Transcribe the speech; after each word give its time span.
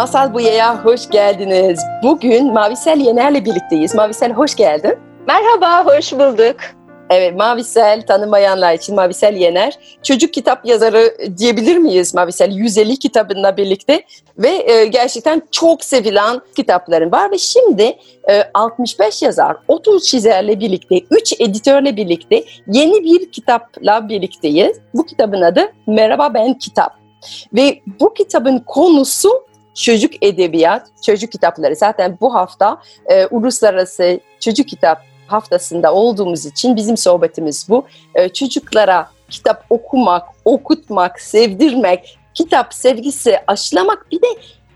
Masal 0.00 0.34
Buya'ya 0.34 0.84
hoş 0.84 1.10
geldiniz. 1.10 1.80
Bugün 2.02 2.52
Mavisel 2.52 3.00
Yener'le 3.00 3.44
birlikteyiz. 3.44 3.94
Mavisel 3.94 4.32
hoş 4.32 4.54
geldin. 4.54 4.94
Merhaba, 5.26 5.86
hoş 5.86 6.12
bulduk. 6.12 6.56
Evet, 7.10 7.36
Mavisel 7.36 8.06
tanımayanlar 8.06 8.74
için 8.74 8.94
Mavisel 8.94 9.34
Yener 9.34 9.78
çocuk 10.02 10.32
kitap 10.34 10.66
yazarı 10.66 11.16
diyebilir 11.38 11.76
miyiz 11.76 12.14
Mavisel? 12.14 12.52
150 12.52 12.96
kitabınla 12.96 13.56
birlikte 13.56 14.02
ve 14.38 14.72
e, 14.72 14.86
gerçekten 14.86 15.42
çok 15.50 15.84
sevilen 15.84 16.40
kitapların 16.56 17.12
var 17.12 17.30
ve 17.30 17.38
şimdi 17.38 17.96
e, 18.30 18.42
65 18.54 19.22
yazar, 19.22 19.56
30 19.68 20.06
çizerle 20.06 20.60
birlikte, 20.60 21.00
3 21.10 21.32
editörle 21.40 21.96
birlikte 21.96 22.44
yeni 22.66 23.04
bir 23.04 23.32
kitapla 23.32 24.08
birlikteyiz. 24.08 24.76
Bu 24.94 25.06
kitabın 25.06 25.42
adı 25.42 25.72
Merhaba 25.86 26.34
Ben 26.34 26.54
Kitap. 26.54 27.00
Ve 27.54 27.80
bu 28.00 28.14
kitabın 28.14 28.58
konusu 28.58 29.49
çocuk 29.74 30.24
edebiyat, 30.24 31.02
çocuk 31.02 31.32
kitapları. 31.32 31.76
Zaten 31.76 32.18
bu 32.20 32.34
hafta 32.34 32.80
e, 33.06 33.26
Uluslararası 33.26 34.20
Çocuk 34.40 34.68
Kitap 34.68 35.02
Haftası'nda 35.26 35.94
olduğumuz 35.94 36.46
için 36.46 36.76
bizim 36.76 36.96
sohbetimiz 36.96 37.66
bu. 37.68 37.86
E, 38.14 38.28
çocuklara 38.28 39.10
kitap 39.30 39.64
okumak, 39.70 40.28
okutmak, 40.44 41.20
sevdirmek, 41.20 42.18
kitap 42.34 42.74
sevgisi 42.74 43.38
aşılamak 43.46 44.06
bir 44.12 44.22
de 44.22 44.26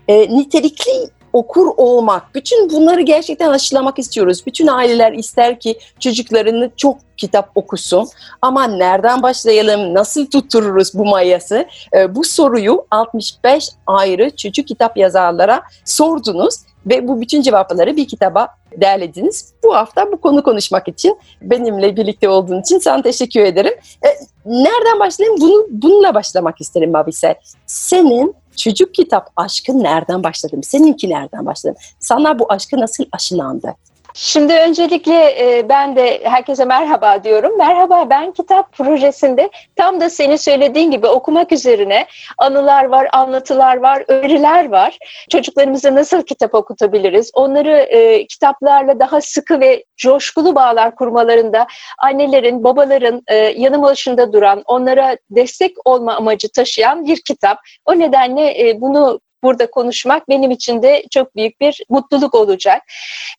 e, 0.07 0.35
nitelikli 0.35 1.09
okur 1.35 1.67
olmak. 1.77 2.35
Bütün 2.35 2.69
bunları 2.69 3.01
gerçekten 3.01 3.49
aşılamak 3.49 3.99
istiyoruz. 3.99 4.45
Bütün 4.45 4.67
aileler 4.67 5.13
ister 5.13 5.59
ki 5.59 5.79
çocuklarını 5.99 6.71
çok 6.77 6.97
kitap 7.17 7.49
okusun. 7.55 8.07
Ama 8.41 8.67
nereden 8.67 9.23
başlayalım, 9.23 9.93
nasıl 9.93 10.25
tuttururuz 10.25 10.93
bu 10.93 11.05
mayası? 11.05 11.65
E, 11.97 12.15
bu 12.15 12.23
soruyu 12.23 12.85
65 12.91 13.69
ayrı 13.87 14.35
çocuk 14.35 14.67
kitap 14.67 14.97
yazarlara 14.97 15.61
sordunuz 15.85 16.55
ve 16.85 17.07
bu 17.07 17.21
bütün 17.21 17.41
cevapları 17.41 17.97
bir 17.97 18.07
kitaba 18.07 18.47
derlediniz. 18.77 19.53
Bu 19.63 19.75
hafta 19.75 20.11
bu 20.11 20.21
konu 20.21 20.43
konuşmak 20.43 20.87
için 20.87 21.17
benimle 21.41 21.97
birlikte 21.97 22.29
olduğun 22.29 22.61
için 22.61 22.79
sana 22.79 23.01
teşekkür 23.01 23.41
ederim. 23.41 23.73
E, 24.05 24.07
nereden 24.45 24.99
başlayayım? 24.99 25.41
Bunu 25.41 25.67
bununla 25.69 26.13
başlamak 26.13 26.61
isterim 26.61 26.91
Mabise. 26.91 27.39
Senin 27.65 28.35
çocuk 28.57 28.93
kitap 28.93 29.29
aşkın 29.35 29.83
nereden 29.83 30.23
başladı? 30.23 30.55
Seninki 30.63 31.09
nereden 31.09 31.45
başladı? 31.45 31.77
Sana 31.99 32.39
bu 32.39 32.51
aşkı 32.51 32.79
nasıl 32.79 33.05
aşılandı? 33.11 33.75
Şimdi 34.17 34.53
öncelikle 34.53 35.13
e, 35.39 35.69
ben 35.69 35.95
de 35.95 36.21
herkese 36.23 36.65
merhaba 36.65 37.23
diyorum. 37.23 37.57
Merhaba 37.57 38.09
ben 38.09 38.31
kitap 38.31 38.73
projesinde 38.73 39.49
tam 39.75 40.01
da 40.01 40.09
senin 40.09 40.35
söylediğin 40.35 40.91
gibi 40.91 41.07
okumak 41.07 41.51
üzerine 41.51 42.05
anılar 42.37 42.85
var, 42.85 43.07
anlatılar 43.13 43.77
var, 43.77 44.03
öneriler 44.07 44.69
var. 44.69 44.97
Çocuklarımıza 45.29 45.95
nasıl 45.95 46.21
kitap 46.21 46.53
okutabiliriz? 46.53 47.31
Onları 47.33 47.71
e, 47.71 48.27
kitaplarla 48.27 48.99
daha 48.99 49.21
sıkı 49.21 49.59
ve 49.59 49.83
coşkulu 49.97 50.55
bağlar 50.55 50.95
kurmalarında 50.95 51.67
annelerin, 51.97 52.63
babaların 52.63 53.21
e, 53.27 53.35
yanı 53.35 53.81
başında 53.81 54.33
duran, 54.33 54.63
onlara 54.65 55.17
destek 55.29 55.87
olma 55.87 56.15
amacı 56.15 56.51
taşıyan 56.51 57.05
bir 57.05 57.21
kitap. 57.21 57.57
O 57.85 57.99
nedenle 57.99 58.77
bunu 58.81 59.19
burada 59.43 59.71
konuşmak 59.71 60.29
benim 60.29 60.51
için 60.51 60.81
de 60.81 61.03
çok 61.11 61.35
büyük 61.35 61.61
bir 61.61 61.81
mutluluk 61.89 62.35
olacak. 62.35 62.81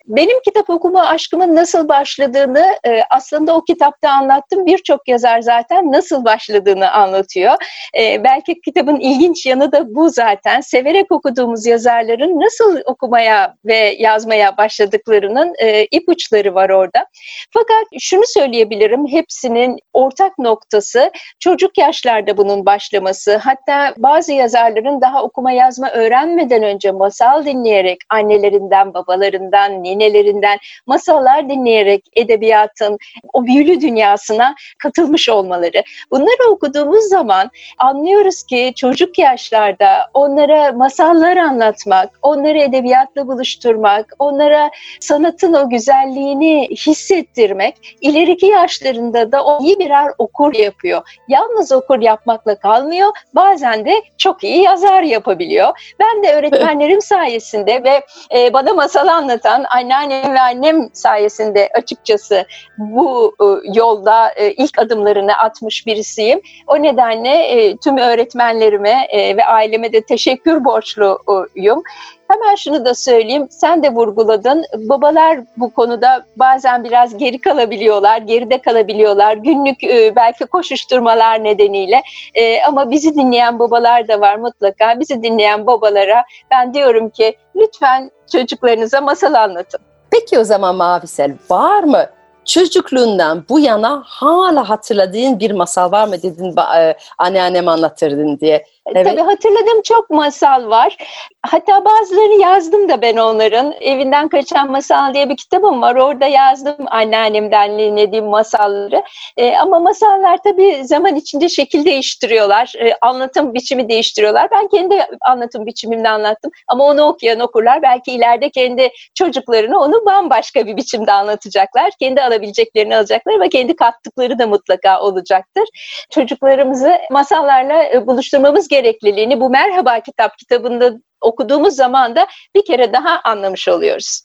Benim 0.06 0.40
kitap 0.44 0.70
okuma 0.70 1.06
aşkımın 1.06 1.56
nasıl 1.56 1.88
başladığını 1.88 2.66
e, 2.86 3.00
aslında 3.10 3.56
o 3.56 3.64
kitapta 3.64 4.10
anlattım. 4.10 4.66
Birçok 4.66 5.08
yazar 5.08 5.40
zaten 5.40 5.92
nasıl 5.92 6.24
başladığını 6.24 6.92
anlatıyor. 6.92 7.54
E, 7.98 8.24
belki 8.24 8.60
kitabın 8.60 9.00
ilginç 9.00 9.46
yanı 9.46 9.72
da 9.72 9.94
bu 9.94 10.10
zaten. 10.10 10.60
Severek 10.60 11.12
okuduğumuz 11.12 11.66
yazarların 11.66 12.40
nasıl 12.40 12.80
okumaya 12.84 13.54
ve 13.64 13.96
yazmaya 13.98 14.56
başladıklarının 14.56 15.54
e, 15.58 15.84
ipuçları 15.84 16.54
var 16.54 16.70
orada. 16.70 17.06
Fakat 17.52 18.00
şunu 18.00 18.22
söyleyebilirim, 18.26 19.06
hepsinin 19.06 19.78
ortak 19.92 20.38
noktası 20.38 21.10
çocuk 21.40 21.78
yaşlarda 21.78 22.36
bunun 22.36 22.66
başlaması. 22.66 23.36
Hatta 23.36 23.94
bazı 23.96 24.32
yazarların 24.32 25.00
daha 25.00 25.22
okuma 25.22 25.52
yazma 25.52 25.90
öğrenmeden 25.96 26.62
önce 26.62 26.92
masal 26.92 27.44
dinleyerek 27.44 27.98
annelerinden, 28.08 28.94
babalarından, 28.94 29.82
ninelerinden 29.82 30.58
masallar 30.86 31.48
dinleyerek 31.48 32.04
edebiyatın 32.16 32.98
o 33.32 33.46
büyülü 33.46 33.80
dünyasına 33.80 34.54
katılmış 34.78 35.28
olmaları. 35.28 35.82
Bunları 36.10 36.50
okuduğumuz 36.50 37.04
zaman 37.04 37.50
anlıyoruz 37.78 38.42
ki 38.42 38.72
çocuk 38.76 39.18
yaşlarda 39.18 39.88
onlara 40.14 40.72
masallar 40.72 41.36
anlatmak, 41.36 42.18
onları 42.22 42.58
edebiyatla 42.58 43.26
buluşturmak, 43.26 44.12
onlara 44.18 44.70
sanatın 45.00 45.52
o 45.52 45.70
güzelliğini 45.70 46.68
hissettirmek 46.86 47.96
ileriki 48.00 48.46
yaşlarında 48.46 49.32
da 49.32 49.44
o 49.44 49.62
iyi 49.62 49.78
birer 49.78 50.10
okur 50.18 50.54
yapıyor. 50.54 51.02
Yalnız 51.28 51.72
okur 51.72 52.00
yapmakla 52.00 52.58
kalmıyor, 52.58 53.10
bazen 53.34 53.84
de 53.84 54.02
çok 54.18 54.44
iyi 54.44 54.62
yazar 54.62 55.02
yapabiliyor. 55.02 55.75
Ben 56.00 56.22
de 56.22 56.34
öğretmenlerim 56.34 57.00
sayesinde 57.00 57.84
ve 57.84 58.02
e, 58.38 58.52
bana 58.52 58.72
masal 58.72 59.08
anlatan 59.08 59.64
anneannem 59.76 60.34
ve 60.34 60.40
annem 60.40 60.90
sayesinde 60.92 61.70
açıkçası 61.74 62.46
bu 62.78 63.36
e, 63.40 63.44
yolda 63.78 64.32
e, 64.36 64.52
ilk 64.52 64.78
adımlarını 64.78 65.32
atmış 65.32 65.86
birisiyim. 65.86 66.40
O 66.66 66.82
nedenle 66.82 67.30
e, 67.30 67.76
tüm 67.76 67.96
öğretmenlerime 67.96 69.06
e, 69.10 69.36
ve 69.36 69.44
aileme 69.44 69.92
de 69.92 70.00
teşekkür 70.00 70.64
borçluyum. 70.64 71.82
Hemen 72.28 72.54
şunu 72.54 72.84
da 72.84 72.94
söyleyeyim, 72.94 73.48
sen 73.50 73.82
de 73.82 73.94
vurguladın. 73.94 74.64
Babalar 74.74 75.40
bu 75.56 75.70
konuda 75.70 76.24
bazen 76.36 76.84
biraz 76.84 77.18
geri 77.18 77.40
kalabiliyorlar, 77.40 78.18
geride 78.18 78.62
kalabiliyorlar. 78.62 79.36
Günlük 79.36 79.84
e, 79.84 80.16
belki 80.16 80.46
koşuşturmalar 80.46 81.44
nedeniyle. 81.44 82.02
E, 82.34 82.62
ama 82.62 82.90
bizi 82.90 83.14
dinleyen 83.14 83.58
babalar 83.58 84.08
da 84.08 84.20
var 84.20 84.36
mutlaka. 84.36 85.00
Bizi 85.00 85.22
dinleyen 85.22 85.66
babalara 85.66 86.24
ben 86.50 86.74
diyorum 86.74 87.10
ki 87.10 87.36
lütfen 87.56 88.10
çocuklarınıza 88.32 89.00
masal 89.00 89.34
anlatın. 89.34 89.80
Peki 90.10 90.38
o 90.38 90.44
zaman 90.44 90.76
Mavisel 90.76 91.32
var 91.50 91.82
mı 91.82 92.06
çocukluğundan 92.44 93.44
bu 93.48 93.58
yana 93.60 94.02
hala 94.06 94.68
hatırladığın 94.68 95.40
bir 95.40 95.50
masal 95.50 95.92
var 95.92 96.08
mı 96.08 96.22
dedin 96.22 96.56
e, 96.76 96.96
anneannem 97.18 97.68
anlatırdın 97.68 98.38
diye. 98.38 98.64
Evet. 98.86 99.06
Tabii 99.06 99.20
hatırladığım 99.20 99.82
çok 99.82 100.10
masal 100.10 100.70
var. 100.70 100.96
Hatta 101.42 101.84
bazılarını 101.84 102.42
yazdım 102.42 102.88
da 102.88 103.02
ben 103.02 103.16
onların. 103.16 103.72
Evinden 103.80 104.28
Kaçan 104.28 104.70
Masal 104.70 105.14
diye 105.14 105.28
bir 105.28 105.36
kitabım 105.36 105.82
var. 105.82 105.94
Orada 105.94 106.26
yazdım 106.26 106.76
anneannemden 106.86 107.78
dinlediğim 107.78 108.24
masalları. 108.24 109.02
Ee, 109.36 109.56
ama 109.56 109.78
masallar 109.78 110.38
tabii 110.42 110.84
zaman 110.84 111.14
içinde 111.14 111.48
şekil 111.48 111.84
değiştiriyorlar. 111.84 112.72
Ee, 112.78 112.94
anlatım 113.00 113.54
biçimi 113.54 113.88
değiştiriyorlar. 113.88 114.50
Ben 114.50 114.68
kendi 114.68 115.06
anlatım 115.20 115.66
biçimimle 115.66 116.08
anlattım. 116.08 116.50
Ama 116.68 116.84
onu 116.84 117.02
okuyan 117.02 117.40
okurlar 117.40 117.82
belki 117.82 118.12
ileride 118.12 118.50
kendi 118.50 118.90
çocuklarını 119.14 119.80
onu 119.80 120.06
bambaşka 120.06 120.66
bir 120.66 120.76
biçimde 120.76 121.12
anlatacaklar. 121.12 121.90
Kendi 122.00 122.22
alabileceklerini 122.22 122.96
alacaklar 122.96 123.40
ve 123.40 123.48
kendi 123.48 123.76
kattıkları 123.76 124.38
da 124.38 124.46
mutlaka 124.46 125.00
olacaktır. 125.00 125.64
Çocuklarımızı 126.10 126.98
masallarla 127.10 128.06
buluşturmamız 128.06 128.68
gerekliliğini 128.76 129.40
bu 129.40 129.50
Merhaba 129.50 130.00
Kitap 130.00 130.38
kitabında 130.38 130.94
okuduğumuz 131.20 131.74
zaman 131.74 132.16
da 132.16 132.26
bir 132.54 132.64
kere 132.64 132.92
daha 132.92 133.20
anlamış 133.24 133.68
oluyoruz. 133.68 134.22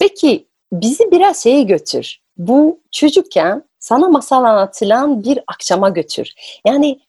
Peki 0.00 0.46
bizi 0.72 1.10
biraz 1.10 1.42
şeye 1.42 1.62
götür. 1.62 2.18
Bu 2.36 2.80
çocukken 2.90 3.62
sana 3.78 4.08
masal 4.08 4.44
anlatılan 4.44 5.24
bir 5.24 5.40
akşama 5.46 5.88
götür. 5.88 6.32
Yani 6.66 7.00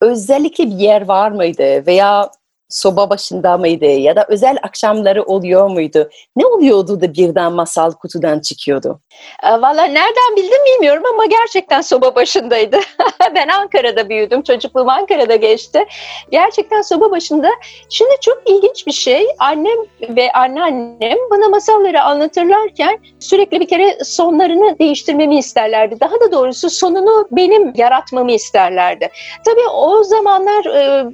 özellikle 0.00 0.66
bir 0.66 0.76
yer 0.76 1.08
var 1.08 1.30
mıydı 1.30 1.86
veya 1.86 2.30
soba 2.68 3.10
başında 3.10 3.58
mıydı 3.58 3.84
ya 3.84 4.16
da 4.16 4.26
özel 4.28 4.56
akşamları 4.62 5.22
oluyor 5.22 5.70
muydu? 5.70 6.10
Ne 6.36 6.46
oluyordu 6.46 7.00
da 7.00 7.14
birden 7.14 7.52
masal 7.52 7.92
kutudan 7.92 8.40
çıkıyordu? 8.40 9.00
E, 9.42 9.50
Valla 9.50 9.84
nereden 9.84 10.36
bildim 10.36 10.58
bilmiyorum 10.66 11.02
ama 11.14 11.26
gerçekten 11.26 11.80
soba 11.80 12.14
başındaydı. 12.14 12.80
ben 13.34 13.48
Ankara'da 13.48 14.08
büyüdüm. 14.08 14.42
Çocukluğum 14.42 14.90
Ankara'da 14.90 15.36
geçti. 15.36 15.84
Gerçekten 16.30 16.82
soba 16.82 17.10
başında. 17.10 17.50
Şimdi 17.90 18.10
çok 18.20 18.42
ilginç 18.46 18.86
bir 18.86 18.92
şey. 18.92 19.26
Annem 19.38 19.76
ve 20.08 20.32
anneannem 20.32 21.18
bana 21.30 21.48
masalları 21.48 22.02
anlatırlarken 22.02 22.98
sürekli 23.20 23.60
bir 23.60 23.68
kere 23.68 23.98
sonlarını 24.04 24.78
değiştirmemi 24.78 25.38
isterlerdi. 25.38 26.00
Daha 26.00 26.20
da 26.20 26.32
doğrusu 26.32 26.70
sonunu 26.70 27.28
benim 27.30 27.72
yaratmamı 27.76 28.32
isterlerdi. 28.32 29.08
Tabii 29.44 29.68
o 29.74 30.04
zamanlar 30.04 30.64
e, 30.64 31.04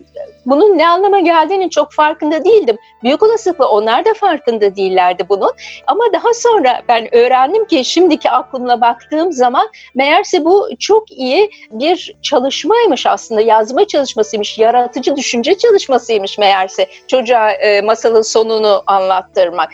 bunun 0.47 0.79
ne 0.79 0.89
anlama 0.89 1.21
geldiğini 1.21 1.44
çok 1.70 1.93
farkında 1.93 2.44
değildim. 2.44 2.79
Büyük 3.02 3.23
olasılıkla 3.23 3.69
onlar 3.69 4.05
da 4.05 4.14
farkında 4.14 4.76
değillerdi 4.76 5.26
bunun. 5.29 5.52
Ama 5.87 6.05
daha 6.12 6.35
sonra 6.35 6.82
ben 6.88 7.14
öğrendim 7.14 7.64
ki 7.64 7.85
şimdiki 7.85 8.31
aklımla 8.31 8.81
baktığım 8.81 9.32
zaman 9.32 9.69
meğerse 9.94 10.44
bu 10.44 10.69
çok 10.79 11.11
iyi 11.11 11.50
bir 11.70 12.14
çalışmaymış 12.23 13.06
aslında. 13.06 13.41
Yazma 13.41 13.87
çalışmasıymış, 13.87 14.58
yaratıcı 14.58 15.17
düşünce 15.17 15.58
çalışmasıymış 15.58 16.38
meğerse 16.38 16.87
çocuğa 17.08 17.50
e, 17.50 17.81
masalın 17.81 18.23
sonunu 18.23 18.82
anlattırmak. 18.87 19.70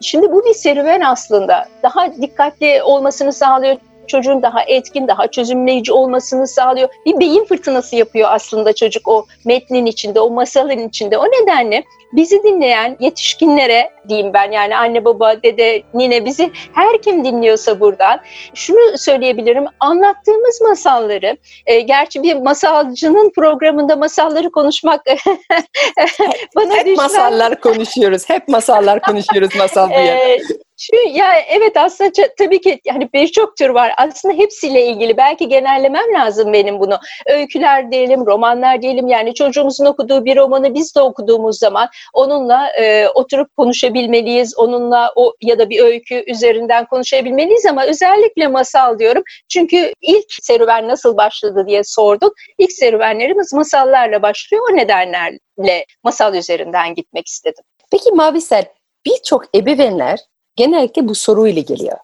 Şimdi 0.00 0.32
bu 0.32 0.44
bir 0.44 0.54
serüven 0.54 1.00
aslında. 1.00 1.66
Daha 1.82 2.12
dikkatli 2.12 2.82
olmasını 2.82 3.32
sağlıyor 3.32 3.76
çocuğun 4.08 4.42
daha 4.42 4.62
etkin, 4.62 5.08
daha 5.08 5.26
çözümleyici 5.26 5.92
olmasını 5.92 6.48
sağlıyor. 6.48 6.88
Bir 7.06 7.20
beyin 7.20 7.44
fırtınası 7.44 7.96
yapıyor 7.96 8.28
aslında 8.32 8.72
çocuk 8.72 9.08
o 9.08 9.26
metnin 9.44 9.86
içinde, 9.86 10.20
o 10.20 10.30
masalın 10.30 10.88
içinde. 10.88 11.18
O 11.18 11.24
nedenle 11.24 11.84
bizi 12.12 12.42
dinleyen 12.42 12.96
yetişkinlere 13.00 13.90
diyeyim 14.08 14.32
ben 14.32 14.50
yani 14.52 14.76
anne 14.76 15.04
baba 15.04 15.42
dede 15.42 15.82
nine 15.94 16.24
bizi 16.24 16.50
her 16.72 17.02
kim 17.02 17.24
dinliyorsa 17.24 17.80
buradan 17.80 18.20
şunu 18.54 18.98
söyleyebilirim 18.98 19.64
anlattığımız 19.80 20.60
masalları 20.60 21.36
e, 21.66 21.80
gerçi 21.80 22.22
bir 22.22 22.36
masalcının 22.36 23.30
programında 23.30 23.96
masalları 23.96 24.50
konuşmak 24.50 25.00
bana 26.56 26.74
Hep 26.74 26.86
düşmez. 26.86 26.98
masallar 26.98 27.60
konuşuyoruz. 27.60 28.30
Hep 28.30 28.48
masallar 28.48 29.00
konuşuyoruz 29.00 29.56
masal 29.56 29.90
bu. 29.90 29.94
Şu 30.80 30.96
ya 31.10 31.34
evet 31.48 31.76
aslında 31.76 32.10
tabii 32.38 32.60
ki 32.60 32.80
hani 32.88 33.08
birçok 33.14 33.56
tür 33.56 33.68
var. 33.68 33.92
Aslında 33.96 34.34
hepsiyle 34.34 34.86
ilgili 34.86 35.16
belki 35.16 35.48
genellemem 35.48 36.14
lazım 36.14 36.52
benim 36.52 36.80
bunu. 36.80 36.98
Öyküler 37.26 37.90
diyelim, 37.90 38.26
romanlar 38.26 38.82
diyelim. 38.82 39.06
Yani 39.06 39.34
çocuğumuzun 39.34 39.84
okuduğu 39.84 40.24
bir 40.24 40.36
romanı 40.36 40.74
biz 40.74 40.94
de 40.96 41.00
okuduğumuz 41.00 41.58
zaman 41.58 41.88
onunla 42.12 42.70
e, 42.72 43.08
oturup 43.08 43.56
konuşabilmeliyiz. 43.56 44.58
Onunla 44.58 45.12
o 45.16 45.34
ya 45.40 45.58
da 45.58 45.70
bir 45.70 45.80
öykü 45.80 46.24
üzerinden 46.26 46.86
konuşabilmeliyiz 46.86 47.66
ama 47.66 47.84
özellikle 47.84 48.48
masal 48.48 48.98
diyorum. 48.98 49.22
Çünkü 49.48 49.92
ilk 50.00 50.26
serüven 50.42 50.88
nasıl 50.88 51.16
başladı 51.16 51.64
diye 51.68 51.84
sorduk. 51.84 52.32
İlk 52.58 52.72
serüvenlerimiz 52.72 53.52
masallarla 53.52 54.22
başlıyor. 54.22 54.68
O 54.72 54.76
nedenlerle 54.76 55.86
masal 56.04 56.34
üzerinden 56.34 56.94
gitmek 56.94 57.26
istedim. 57.26 57.64
Peki 57.90 58.12
Mavisel, 58.12 58.64
birçok 59.06 59.56
ebeveynler 59.56 60.18
genellikle 60.58 61.08
bu 61.08 61.14
soruyla 61.14 61.62
geliyor. 61.62 61.98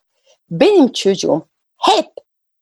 Benim 0.51 0.93
çocuğum 0.93 1.43
hep, 1.79 2.07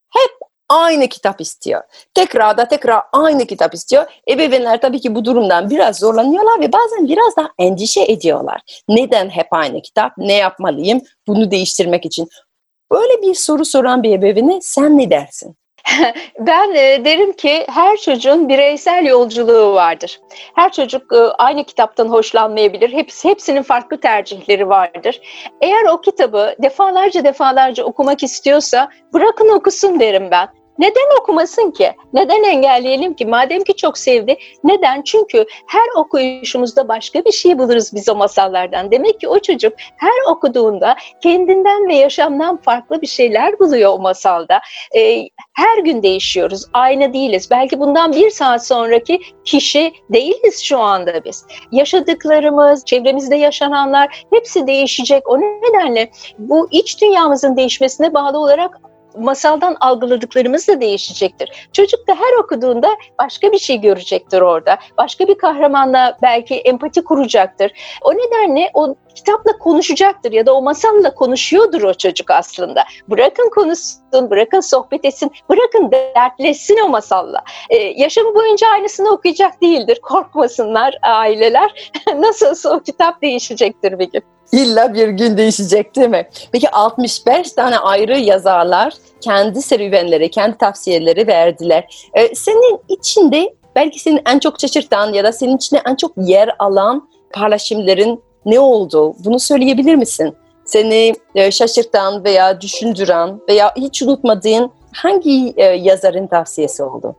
hep 0.09 0.31
aynı 0.69 1.09
kitap 1.09 1.41
istiyor. 1.41 1.83
Tekrar 2.15 2.57
da 2.57 2.69
tekrar 2.69 3.03
aynı 3.13 3.47
kitap 3.47 3.75
istiyor. 3.75 4.05
Ebeveynler 4.29 4.81
tabii 4.81 5.01
ki 5.01 5.15
bu 5.15 5.25
durumdan 5.25 5.71
biraz 5.71 5.99
zorlanıyorlar 5.99 6.61
ve 6.61 6.73
bazen 6.73 7.09
biraz 7.09 7.37
daha 7.37 7.51
endişe 7.59 8.03
ediyorlar. 8.03 8.61
Neden 8.89 9.31
hep 9.31 9.47
aynı 9.51 9.83
kitap? 9.83 10.13
Ne 10.19 10.33
yapmalıyım 10.33 11.01
bunu 11.27 11.51
değiştirmek 11.51 12.07
için? 12.07 12.29
Böyle 12.93 13.23
bir 13.23 13.35
soru 13.35 13.65
soran 13.65 14.03
bir 14.03 14.11
ebeveyne 14.11 14.59
sen 14.63 14.99
ne 14.99 15.11
dersin? 15.11 15.57
Ben 16.39 16.75
e, 16.75 17.05
derim 17.05 17.33
ki 17.33 17.67
her 17.69 17.97
çocuğun 17.97 18.49
bireysel 18.49 19.07
yolculuğu 19.07 19.75
vardır. 19.75 20.21
Her 20.55 20.73
çocuk 20.73 21.13
e, 21.13 21.17
aynı 21.19 21.65
kitaptan 21.65 22.09
hoşlanmayabilir. 22.09 22.93
Hepsi, 22.93 23.29
hepsinin 23.29 23.63
farklı 23.63 24.01
tercihleri 24.01 24.69
vardır. 24.69 25.21
Eğer 25.61 25.85
o 25.93 26.01
kitabı 26.01 26.55
defalarca 26.63 27.25
defalarca 27.25 27.85
okumak 27.85 28.23
istiyorsa 28.23 28.89
bırakın 29.13 29.49
okusun 29.49 30.01
derim 30.01 30.31
ben. 30.31 30.49
Neden 30.79 31.21
okumasın 31.21 31.71
ki? 31.71 31.93
Neden 32.13 32.43
engelleyelim 32.43 33.15
ki? 33.15 33.27
Madem 33.27 33.65
ki 33.65 33.77
çok 33.77 33.99
sevdi. 33.99 34.37
Neden? 34.65 35.03
Çünkü 35.03 35.47
her 35.67 35.87
okuyuşumuzda 35.97 36.89
başka 36.89 37.25
bir 37.25 37.33
şey 37.33 37.59
buluruz 37.59 37.91
biz 37.95 38.09
o 38.09 38.15
masallardan. 38.15 38.91
Demek 38.91 39.21
ki 39.21 39.29
o 39.29 39.39
çocuk 39.39 39.73
her 39.97 40.31
okuduğunda 40.31 40.97
kendinden 41.23 41.89
ve 41.89 41.95
yaşamdan 41.95 42.57
farklı 42.57 43.03
bir 43.03 43.07
şeyler 43.07 43.59
buluyor 43.59 43.93
o 43.93 43.99
masalda. 43.99 44.61
Ee, 44.97 45.29
her 45.55 45.79
gün 45.79 46.03
değişiyoruz. 46.03 46.65
Aynı 46.73 47.13
değiliz. 47.13 47.49
Belki 47.51 47.81
bundan 47.81 48.13
bir 48.13 48.31
saat 48.31 48.67
sonraki 48.67 49.21
kişi 49.45 49.93
değiliz 50.11 50.61
şu 50.63 50.79
anda 50.79 51.25
biz. 51.25 51.47
Yaşadıklarımız, 51.73 52.85
çevremizde 52.85 53.37
yaşananlar 53.37 54.25
hepsi 54.33 54.67
değişecek. 54.67 55.29
O 55.29 55.41
nedenle 55.41 56.11
bu 56.39 56.69
iç 56.71 57.03
dünyamızın 57.03 57.57
değişmesine 57.57 58.15
bağlı 58.15 58.39
olarak 58.39 58.92
masaldan 59.19 59.77
algıladıklarımız 59.81 60.69
da 60.69 60.81
değişecektir. 60.81 61.69
Çocuk 61.73 62.09
da 62.09 62.15
her 62.15 62.43
okuduğunda 62.43 62.89
başka 63.19 63.53
bir 63.53 63.59
şey 63.59 63.81
görecektir 63.81 64.41
orada. 64.41 64.79
Başka 64.99 65.29
bir 65.29 65.39
kahramanla 65.39 66.19
belki 66.23 66.55
empati 66.55 67.05
kuracaktır. 67.05 67.73
O 68.03 68.15
nedenle 68.15 68.71
o 68.75 68.97
kitapla 69.15 69.59
konuşacaktır 69.59 70.33
ya 70.33 70.47
da 70.47 70.55
o 70.55 70.63
masalla 70.63 71.15
konuşuyordur 71.15 71.83
o 71.83 71.95
çocuk 71.95 72.31
aslında. 72.31 72.85
Bırakın 73.09 73.51
konuşsun, 74.13 74.31
bırakın 74.31 74.61
sohbet 74.61 75.05
etsin, 75.05 75.31
bırakın 75.51 75.91
dertleşsin 75.93 76.79
o 76.85 76.89
masalla. 76.89 77.43
Ee, 77.71 77.77
yaşamı 77.77 78.35
boyunca 78.35 78.69
aynısını 78.69 79.11
okuyacak 79.11 79.63
değildir. 79.63 79.99
Korkmasınlar 80.03 80.99
aileler. 81.03 81.91
Nasılsa 82.19 82.77
o 82.77 82.81
kitap 82.81 83.23
değişecektir 83.23 83.99
bir 83.99 84.11
gün. 84.11 84.23
İlla 84.53 84.95
bir 84.95 85.09
gün 85.09 85.37
değişecek 85.37 85.97
değil 85.97 86.09
mi? 86.09 86.29
Peki 86.53 86.71
65 86.71 87.53
tane 87.53 87.79
ayrı 87.79 88.19
yazarlar 88.19 88.95
kendi 89.21 89.63
serüvenleri, 89.63 90.31
kendi 90.31 90.59
tavsiyeleri 90.59 91.27
verdiler. 91.27 92.09
Ee, 92.15 92.35
senin 92.35 92.81
içinde 92.89 93.55
belki 93.77 94.01
seni 94.01 94.23
en 94.27 94.39
çok 94.39 94.61
şaşırtan 94.61 95.13
ya 95.13 95.25
da 95.25 95.33
senin 95.33 95.57
içinde 95.57 95.83
en 95.87 95.97
çok 95.97 96.13
yer 96.17 96.51
alan 96.59 97.09
paylaşımların 97.33 98.23
ne 98.47 98.61
oldu? 98.61 99.15
Bunu 99.25 99.39
söyleyebilir 99.41 99.95
misin? 99.95 100.35
Seni 100.65 101.15
e, 101.35 101.51
şaşırtan 101.51 102.25
veya 102.25 102.61
düşündüren 102.61 103.41
veya 103.49 103.73
hiç 103.77 104.03
unutmadığın 104.03 104.71
hangi 104.93 105.55
e, 105.57 105.65
yazarın 105.65 106.27
tavsiyesi 106.27 106.83
oldu? 106.83 107.17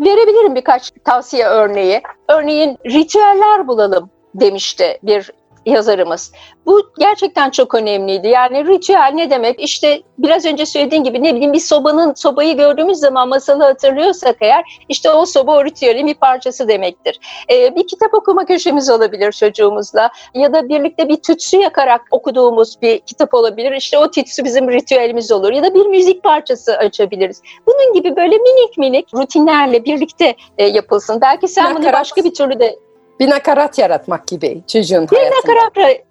Verebilirim 0.00 0.54
birkaç 0.54 0.90
tavsiye 1.04 1.44
örneği. 1.46 2.02
Örneğin 2.28 2.78
ritüeller 2.86 3.68
bulalım 3.68 4.10
demişti 4.34 4.98
bir 5.02 5.30
yazarımız. 5.66 6.32
Bu 6.66 6.82
gerçekten 6.98 7.50
çok 7.50 7.74
önemliydi. 7.74 8.28
Yani 8.28 8.66
ritüel 8.66 9.12
ne 9.14 9.30
demek? 9.30 9.60
İşte 9.60 10.02
biraz 10.18 10.44
önce 10.44 10.66
söylediğin 10.66 11.04
gibi 11.04 11.22
ne 11.22 11.34
bileyim 11.34 11.52
bir 11.52 11.60
sobanın 11.60 12.14
sobayı 12.14 12.56
gördüğümüz 12.56 12.98
zaman 12.98 13.28
masalı 13.28 13.62
hatırlıyorsak 13.62 14.36
eğer 14.40 14.64
işte 14.88 15.10
o 15.10 15.26
soba 15.26 15.56
o 15.56 15.64
ritüelin 15.64 16.06
bir 16.06 16.14
parçası 16.14 16.68
demektir. 16.68 17.20
Ee, 17.50 17.76
bir 17.76 17.86
kitap 17.86 18.14
okuma 18.14 18.44
köşemiz 18.44 18.90
olabilir 18.90 19.32
çocuğumuzla 19.32 20.10
ya 20.34 20.52
da 20.52 20.68
birlikte 20.68 21.08
bir 21.08 21.16
tütsü 21.16 21.56
yakarak 21.56 22.00
okuduğumuz 22.10 22.82
bir 22.82 22.98
kitap 22.98 23.34
olabilir. 23.34 23.72
İşte 23.72 23.98
o 23.98 24.10
tütsü 24.10 24.44
bizim 24.44 24.70
ritüelimiz 24.70 25.32
olur 25.32 25.52
ya 25.52 25.62
da 25.62 25.74
bir 25.74 25.86
müzik 25.86 26.22
parçası 26.22 26.76
açabiliriz. 26.76 27.42
Bunun 27.66 27.92
gibi 27.92 28.16
böyle 28.16 28.36
minik 28.36 28.78
minik 28.78 29.14
rutinlerle 29.14 29.84
birlikte 29.84 30.36
e, 30.58 30.66
yapılsın. 30.66 31.20
Belki 31.20 31.48
sen 31.48 31.70
bunu 31.70 31.74
Nakarat. 31.74 32.00
başka 32.00 32.24
bir 32.24 32.34
türlü 32.34 32.60
de 32.60 32.78
Bir 33.20 33.30
nakarat 33.30 33.78
yaratmak 33.78 34.26
gibi 34.26 34.62
çocuğun 34.66 35.08
bir 35.10 35.16
hayatında. 35.16 35.54
nakarat 35.54 36.04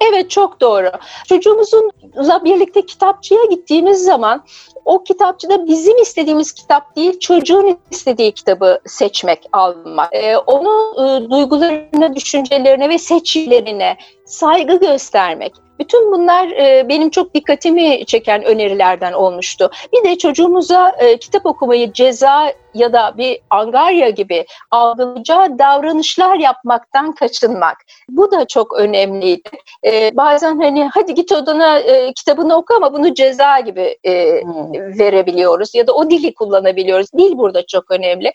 Evet 0.00 0.30
çok 0.30 0.60
doğru. 0.60 0.90
Çocuğumuzunla 1.28 2.44
birlikte 2.44 2.86
kitapçıya 2.86 3.44
gittiğimiz 3.44 4.04
zaman 4.04 4.44
o 4.84 5.04
kitapçıda 5.04 5.66
bizim 5.66 6.02
istediğimiz 6.02 6.52
kitap 6.52 6.96
değil, 6.96 7.18
çocuğun 7.18 7.78
istediği 7.90 8.32
kitabı 8.32 8.80
seçmek, 8.86 9.46
almak. 9.52 10.08
Ee, 10.12 10.36
onun 10.36 11.06
e, 11.06 11.30
duygularına, 11.30 12.16
düşüncelerine 12.16 12.88
ve 12.88 12.98
seçimlerine 12.98 13.96
saygı 14.24 14.80
göstermek. 14.80 15.65
Bütün 15.78 16.12
bunlar 16.12 16.48
e, 16.48 16.88
benim 16.88 17.10
çok 17.10 17.34
dikkatimi 17.34 18.06
çeken 18.06 18.44
önerilerden 18.44 19.12
olmuştu. 19.12 19.70
Bir 19.92 20.04
de 20.04 20.18
çocuğumuza 20.18 20.96
e, 20.98 21.18
kitap 21.18 21.46
okumayı 21.46 21.92
ceza 21.92 22.52
ya 22.74 22.92
da 22.92 23.14
bir 23.16 23.38
angarya 23.50 24.10
gibi 24.10 24.46
algılayacağı 24.70 25.58
davranışlar 25.58 26.36
yapmaktan 26.36 27.14
kaçınmak. 27.14 27.76
Bu 28.08 28.30
da 28.30 28.46
çok 28.46 28.72
önemliydi. 28.72 29.50
E, 29.84 30.16
bazen 30.16 30.60
hani 30.60 30.88
hadi 30.94 31.14
git 31.14 31.32
odana 31.32 31.78
e, 31.78 32.12
kitabını 32.12 32.56
oku 32.56 32.74
ama 32.74 32.92
bunu 32.92 33.14
ceza 33.14 33.60
gibi 33.60 33.98
e, 34.04 34.26
Hmm. 34.42 34.98
verebiliyoruz 34.98 35.74
ya 35.74 35.86
da 35.86 35.92
o 35.92 36.10
dili 36.10 36.34
kullanabiliyoruz. 36.34 37.12
Dil 37.12 37.38
burada 37.38 37.66
çok 37.66 37.90
önemli. 37.90 38.32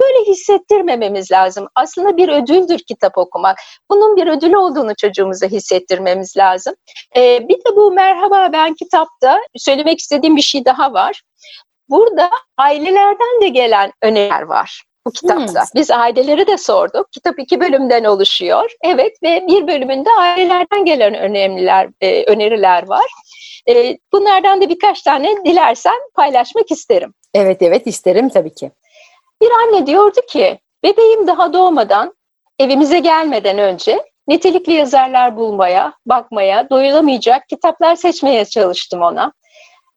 Böyle 0.00 0.30
hissettirmememiz 0.30 1.32
lazım. 1.32 1.68
Aslında 1.74 2.16
bir 2.16 2.28
ödüldür 2.28 2.78
kitap 2.78 3.18
okumak. 3.18 3.58
Bunun 3.90 4.16
bir 4.16 4.26
ödül 4.26 4.52
olduğunu 4.52 4.94
çocuğumuza 4.94 5.46
hissettirmemiz 5.46 6.36
lazım. 6.36 6.74
Ee, 7.16 7.48
bir 7.48 7.56
de 7.56 7.76
bu 7.76 7.92
Merhaba 7.92 8.52
Ben 8.52 8.74
kitapta 8.74 9.40
söylemek 9.56 9.98
istediğim 9.98 10.36
bir 10.36 10.42
şey 10.42 10.64
daha 10.64 10.92
var. 10.92 11.22
Burada 11.88 12.30
ailelerden 12.58 13.40
de 13.40 13.48
gelen 13.48 13.92
öneriler 14.02 14.42
var 14.42 14.82
bu 15.06 15.10
kitapta. 15.10 15.60
Hmm. 15.60 15.68
Biz 15.74 15.90
aileleri 15.90 16.46
de 16.46 16.58
sorduk. 16.58 17.12
Kitap 17.12 17.38
iki 17.38 17.60
bölümden 17.60 18.04
oluşuyor. 18.04 18.70
Evet 18.84 19.16
ve 19.22 19.46
bir 19.46 19.66
bölümünde 19.66 20.10
ailelerden 20.18 20.84
gelen 20.84 21.14
önemliler, 21.14 21.88
e, 22.00 22.24
öneriler 22.24 22.88
var. 22.88 23.04
E, 23.68 23.98
bunlardan 24.12 24.60
da 24.60 24.68
birkaç 24.68 25.02
tane 25.02 25.44
dilersen 25.44 25.98
paylaşmak 26.14 26.70
isterim. 26.70 27.14
Evet 27.34 27.62
evet 27.62 27.86
isterim 27.86 28.28
tabii 28.28 28.54
ki. 28.54 28.70
Bir 29.42 29.50
anne 29.50 29.86
diyordu 29.86 30.20
ki 30.28 30.58
bebeğim 30.84 31.26
daha 31.26 31.52
doğmadan 31.52 32.14
evimize 32.58 32.98
gelmeden 32.98 33.58
önce 33.58 34.11
nitelikli 34.28 34.72
yazarlar 34.72 35.36
bulmaya, 35.36 35.92
bakmaya, 36.06 36.70
doyulamayacak 36.70 37.48
kitaplar 37.48 37.96
seçmeye 37.96 38.44
çalıştım 38.44 39.02
ona. 39.02 39.32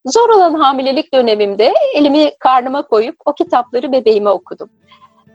Zor 0.05 0.29
olan 0.29 0.53
hamilelik 0.53 1.13
dönemimde 1.13 1.73
elimi 1.95 2.31
karnıma 2.39 2.87
koyup 2.87 3.15
o 3.25 3.33
kitapları 3.33 3.91
bebeğime 3.91 4.29
okudum. 4.29 4.69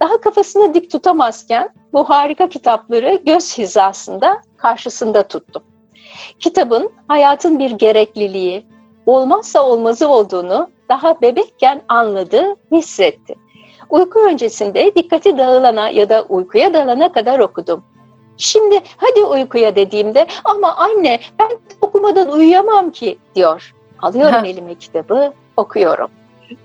Daha 0.00 0.20
kafasını 0.20 0.74
dik 0.74 0.90
tutamazken 0.90 1.68
bu 1.92 2.10
harika 2.10 2.48
kitapları 2.48 3.20
göz 3.26 3.58
hizasında 3.58 4.42
karşısında 4.56 5.22
tuttum. 5.22 5.62
Kitabın 6.40 6.92
hayatın 7.08 7.58
bir 7.58 7.70
gerekliliği, 7.70 8.66
olmazsa 9.06 9.62
olmazı 9.62 10.08
olduğunu 10.08 10.68
daha 10.88 11.20
bebekken 11.20 11.82
anladı, 11.88 12.56
hissetti. 12.72 13.34
Uyku 13.90 14.20
öncesinde 14.20 14.94
dikkati 14.94 15.38
dağılana 15.38 15.88
ya 15.88 16.08
da 16.08 16.22
uykuya 16.22 16.74
dalana 16.74 17.12
kadar 17.12 17.38
okudum. 17.38 17.84
Şimdi 18.40 18.80
hadi 18.96 19.24
uykuya 19.24 19.76
dediğimde 19.76 20.26
ama 20.44 20.76
anne 20.76 21.20
ben 21.38 21.48
okumadan 21.80 22.32
uyuyamam 22.32 22.90
ki 22.90 23.18
diyor. 23.34 23.74
Alıyorum 24.02 24.44
elime 24.44 24.74
kitabı, 24.74 25.32
okuyorum. 25.56 26.10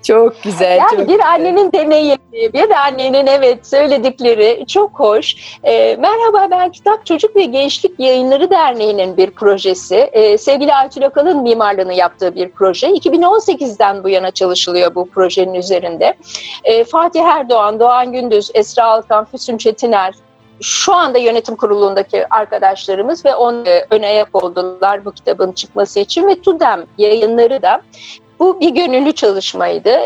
Çok 0.03 0.43
güzel. 0.43 0.77
Yani 0.77 0.89
çok 0.89 0.99
bir 0.99 1.05
güzel. 1.05 1.31
annenin 1.33 1.71
deneyimi, 1.71 2.53
bir 2.53 2.69
annenin 2.69 3.27
evet 3.27 3.67
söyledikleri 3.67 4.65
çok 4.67 4.99
hoş. 4.99 5.35
Ee, 5.63 5.95
merhaba 5.99 6.47
ben 6.51 6.71
Kitap 6.71 7.05
Çocuk 7.05 7.35
ve 7.35 7.43
Gençlik 7.43 7.99
Yayınları 7.99 8.51
Derneği'nin 8.51 9.17
bir 9.17 9.31
projesi. 9.31 9.95
Ee, 9.95 10.37
sevgili 10.37 10.73
Aytül 10.73 11.05
Akal'ın 11.05 11.41
mimarlığını 11.41 11.93
yaptığı 11.93 12.35
bir 12.35 12.49
proje. 12.49 12.87
2018'den 12.87 14.03
bu 14.03 14.09
yana 14.09 14.31
çalışılıyor 14.31 14.95
bu 14.95 15.09
projenin 15.09 15.53
üzerinde. 15.53 16.13
Ee, 16.63 16.83
Fatih 16.83 17.21
Erdoğan, 17.21 17.79
Doğan 17.79 18.11
Gündüz, 18.11 18.51
Esra 18.53 18.83
Alkan, 18.83 19.25
Füsun 19.25 19.57
Çetiner, 19.57 20.13
şu 20.61 20.93
anda 20.93 21.17
yönetim 21.17 21.55
kurulundaki 21.55 22.33
arkadaşlarımız 22.33 23.25
ve 23.25 23.35
on 23.35 23.65
e, 23.65 23.85
ön 23.89 24.03
ayak 24.03 24.43
oldular 24.43 25.05
bu 25.05 25.11
kitabın 25.11 25.51
çıkması 25.51 25.99
için 25.99 26.27
ve 26.27 26.41
TUDEM 26.41 26.85
yayınları 26.97 27.61
da 27.61 27.81
bu 28.39 28.59
bir 28.59 28.69
gönüllü 28.69 29.11
çalışmaydı. 29.11 29.99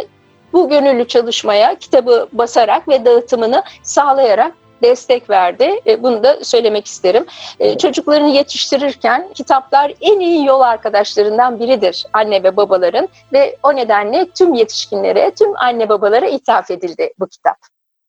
Bu 0.54 0.70
gönüllü 0.70 1.08
çalışmaya 1.08 1.76
kitabı 1.76 2.28
basarak 2.34 2.88
ve 2.88 3.06
dağıtımını 3.06 3.64
sağlayarak 3.84 4.54
destek 4.84 5.30
verdi. 5.30 5.82
E, 5.88 6.04
Bunu 6.04 6.24
da 6.24 6.44
söylemek 6.44 6.86
isterim. 6.86 7.26
E, 7.60 7.78
Çocuklarını 7.78 8.30
yetiştirirken 8.30 9.30
kitaplar 9.34 9.94
en 10.02 10.20
iyi 10.20 10.46
yol 10.46 10.62
arkadaşlarından 10.62 11.60
biridir 11.60 12.06
anne 12.14 12.44
ve 12.44 12.58
babaların 12.58 13.10
ve 13.34 13.58
o 13.64 13.76
nedenle 13.76 14.30
tüm 14.30 14.54
yetişkinlere, 14.54 15.32
tüm 15.32 15.58
anne 15.58 15.90
babalara 15.90 16.28
ithaf 16.28 16.72
edildi 16.72 17.14
bu 17.20 17.28
kitap. 17.28 17.58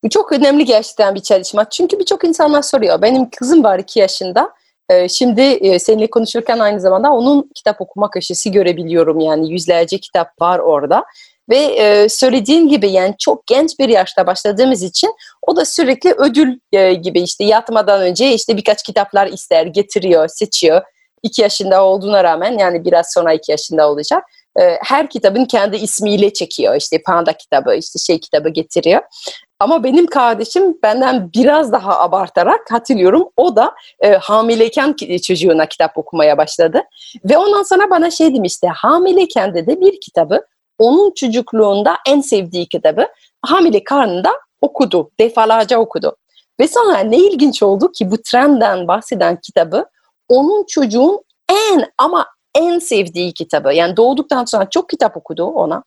Bu 0.03 0.09
çok 0.09 0.31
önemli 0.31 0.65
gerçekten 0.65 1.15
bir 1.15 1.19
çalışma. 1.19 1.69
Çünkü 1.69 1.99
birçok 1.99 2.23
insanlar 2.23 2.61
soruyor. 2.61 3.01
Benim 3.01 3.29
kızım 3.29 3.63
var 3.63 3.79
2 3.79 3.99
yaşında. 3.99 4.51
Ee, 4.89 5.09
Şimdi 5.09 5.41
e, 5.41 5.79
seninle 5.79 6.09
konuşurken 6.09 6.59
aynı 6.59 6.79
zamanda 6.79 7.11
onun 7.11 7.49
kitap 7.55 7.81
okuma 7.81 8.09
köşesi 8.09 8.51
görebiliyorum. 8.51 9.19
Yani 9.19 9.51
yüzlerce 9.51 9.97
kitap 9.97 10.41
var 10.41 10.59
orada. 10.59 11.03
Ve 11.49 11.57
e, 11.57 12.09
söylediğin 12.09 12.67
gibi 12.67 12.91
yani 12.91 13.15
çok 13.19 13.47
genç 13.47 13.79
bir 13.79 13.89
yaşta 13.89 14.27
başladığımız 14.27 14.83
için 14.83 15.13
o 15.41 15.55
da 15.55 15.65
sürekli 15.65 16.11
ödül 16.11 16.59
e, 16.71 16.93
gibi 16.93 17.21
işte 17.21 17.43
yatmadan 17.43 18.01
önce 18.01 18.33
işte 18.33 18.57
birkaç 18.57 18.83
kitaplar 18.83 19.27
ister, 19.27 19.65
getiriyor, 19.65 20.27
seçiyor. 20.27 20.81
2 21.23 21.41
yaşında 21.41 21.83
olduğuna 21.83 22.23
rağmen 22.23 22.57
yani 22.57 22.85
biraz 22.85 23.13
sonra 23.13 23.33
2 23.33 23.51
yaşında 23.51 23.89
olacak. 23.89 24.23
Her 24.83 25.09
kitabın 25.09 25.45
kendi 25.45 25.77
ismiyle 25.77 26.33
çekiyor. 26.33 26.75
İşte 26.75 27.01
panda 27.05 27.33
kitabı, 27.33 27.75
işte 27.75 27.99
şey 27.99 28.19
kitabı 28.19 28.49
getiriyor. 28.49 29.01
Ama 29.61 29.83
benim 29.83 30.07
kardeşim 30.07 30.77
benden 30.83 31.31
biraz 31.33 31.71
daha 31.71 31.99
abartarak 31.99 32.71
hatırlıyorum. 32.71 33.29
O 33.37 33.55
da 33.55 33.75
e, 33.99 34.11
hamileyken 34.11 34.93
ki- 34.93 35.21
çocuğuna 35.21 35.65
kitap 35.65 35.97
okumaya 35.97 36.37
başladı. 36.37 36.83
Ve 37.25 37.37
ondan 37.37 37.63
sonra 37.63 37.89
bana 37.89 38.11
şey 38.11 38.33
demişti. 38.35 38.67
Hamileyken 38.67 39.55
de 39.55 39.81
bir 39.81 40.01
kitabı 40.01 40.45
onun 40.79 41.11
çocukluğunda 41.13 41.97
en 42.07 42.21
sevdiği 42.21 42.67
kitabı 42.67 43.07
hamile 43.41 43.83
karnında 43.83 44.31
okudu. 44.61 45.11
Defalarca 45.19 45.77
okudu. 45.77 46.17
Ve 46.59 46.67
sonra 46.67 46.97
ne 46.97 47.17
ilginç 47.17 47.63
oldu 47.63 47.91
ki 47.91 48.11
bu 48.11 48.21
trenden 48.21 48.87
bahseden 48.87 49.39
kitabı 49.41 49.85
onun 50.29 50.65
çocuğun 50.65 51.19
en 51.49 51.85
ama 51.97 52.25
en 52.55 52.79
sevdiği 52.79 53.33
kitabı. 53.33 53.73
Yani 53.73 53.97
doğduktan 53.97 54.45
sonra 54.45 54.69
çok 54.69 54.89
kitap 54.89 55.17
okudu 55.17 55.45
ona. 55.45 55.83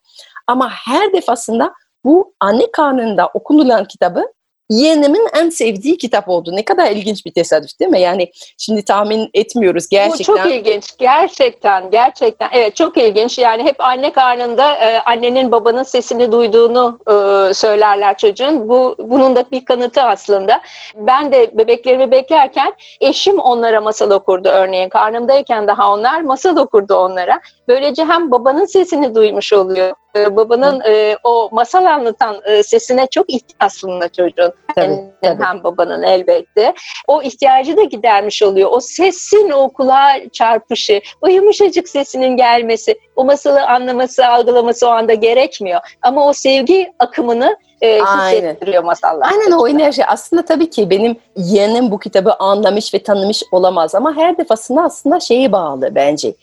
Ama 0.46 0.70
her 0.70 1.12
defasında 1.12 1.72
bu 2.04 2.34
anne 2.40 2.70
karnında 2.72 3.30
okunulan 3.34 3.84
kitabı 3.84 4.24
yeğenimin 4.70 5.28
en 5.34 5.50
sevdiği 5.50 5.98
kitap 5.98 6.28
oldu. 6.28 6.50
Ne 6.56 6.64
kadar 6.64 6.90
ilginç 6.90 7.26
bir 7.26 7.32
tesadüf 7.32 7.80
değil 7.80 7.90
mi? 7.90 8.00
Yani 8.00 8.30
şimdi 8.58 8.84
tahmin 8.84 9.30
etmiyoruz 9.34 9.88
gerçekten. 9.88 10.34
Bu 10.34 10.38
çok 10.38 10.52
ilginç. 10.52 10.98
Gerçekten, 10.98 11.90
gerçekten. 11.90 12.48
Evet 12.52 12.76
çok 12.76 12.96
ilginç. 12.96 13.38
Yani 13.38 13.64
hep 13.64 13.80
anne 13.80 14.12
karnında 14.12 14.74
e, 14.74 14.98
annenin 14.98 15.52
babanın 15.52 15.82
sesini 15.82 16.32
duyduğunu 16.32 16.98
e, 17.08 17.54
söylerler 17.54 18.16
çocuğun. 18.18 18.68
Bu 18.68 18.96
bunun 18.98 19.36
da 19.36 19.44
bir 19.52 19.64
kanıtı 19.64 20.02
aslında. 20.02 20.60
Ben 20.96 21.32
de 21.32 21.58
bebeklerimi 21.58 22.10
beklerken 22.10 22.72
eşim 23.00 23.38
onlara 23.38 23.80
masal 23.80 24.10
okurdu 24.10 24.48
örneğin. 24.48 24.88
Karnımdayken 24.88 25.68
daha 25.68 25.92
onlar 25.92 26.20
masal 26.20 26.56
okurdu 26.56 26.94
onlara. 26.94 27.40
Böylece 27.68 28.04
hem 28.04 28.30
babanın 28.30 28.64
sesini 28.64 29.14
duymuş 29.14 29.52
oluyor. 29.52 29.92
E, 30.16 30.36
babanın 30.36 30.80
e, 30.80 31.16
o 31.24 31.48
masal 31.52 31.84
anlatan 31.84 32.36
e, 32.44 32.62
sesine 32.62 33.06
çok 33.10 33.30
ihtiyaç 33.30 33.54
aslında 33.60 34.08
çocuğun. 34.08 34.52
Tabii, 34.74 34.98
tabii. 35.22 35.44
Hem 35.44 35.64
babanın 35.64 36.02
elbette. 36.02 36.74
O 37.08 37.22
ihtiyacı 37.22 37.76
da 37.76 37.84
gidermiş 37.84 38.42
oluyor. 38.42 38.70
O 38.72 38.80
sesin 38.80 39.50
o 39.50 39.72
kulağa 39.72 40.12
çarpışı, 40.32 41.00
o 41.20 41.28
yumuşacık 41.28 41.88
sesinin 41.88 42.36
gelmesi, 42.36 42.98
o 43.16 43.24
masalı 43.24 43.66
anlaması, 43.66 44.26
algılaması 44.26 44.88
o 44.88 44.90
anda 44.90 45.14
gerekmiyor. 45.14 45.80
Ama 46.02 46.28
o 46.28 46.32
sevgi 46.32 46.92
akımını 46.98 47.56
e, 47.80 48.02
Aynen. 48.02 48.36
hissettiriyor 48.36 48.84
masallar. 48.84 49.28
Aynen 49.32 49.52
o 49.52 49.68
enerji. 49.68 50.06
Aslında 50.06 50.44
tabii 50.44 50.70
ki 50.70 50.90
benim 50.90 51.16
yeğenim 51.36 51.90
bu 51.90 51.98
kitabı 51.98 52.34
anlamış 52.34 52.94
ve 52.94 53.02
tanımış 53.02 53.42
olamaz 53.52 53.94
ama 53.94 54.16
her 54.16 54.38
defasında 54.38 54.82
aslında 54.82 55.20
şeye 55.20 55.52
bağlı 55.52 55.94
bence. 55.94 56.34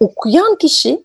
Okuyan 0.00 0.54
kişi 0.54 1.04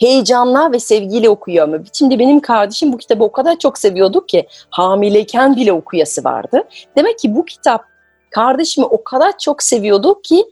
heyecanla 0.00 0.72
ve 0.72 0.78
sevgiyle 0.78 1.30
okuyor 1.30 1.68
mu? 1.68 1.76
Şimdi 1.92 2.18
benim 2.18 2.40
kardeşim 2.40 2.92
bu 2.92 2.98
kitabı 2.98 3.24
o 3.24 3.32
kadar 3.32 3.58
çok 3.58 3.78
seviyordu 3.78 4.26
ki 4.26 4.48
hamileyken 4.70 5.56
bile 5.56 5.72
okuyası 5.72 6.24
vardı. 6.24 6.62
Demek 6.96 7.18
ki 7.18 7.34
bu 7.34 7.44
kitap 7.44 7.84
kardeşimi 8.30 8.86
o 8.86 9.04
kadar 9.04 9.38
çok 9.38 9.62
seviyordu 9.62 10.22
ki 10.22 10.44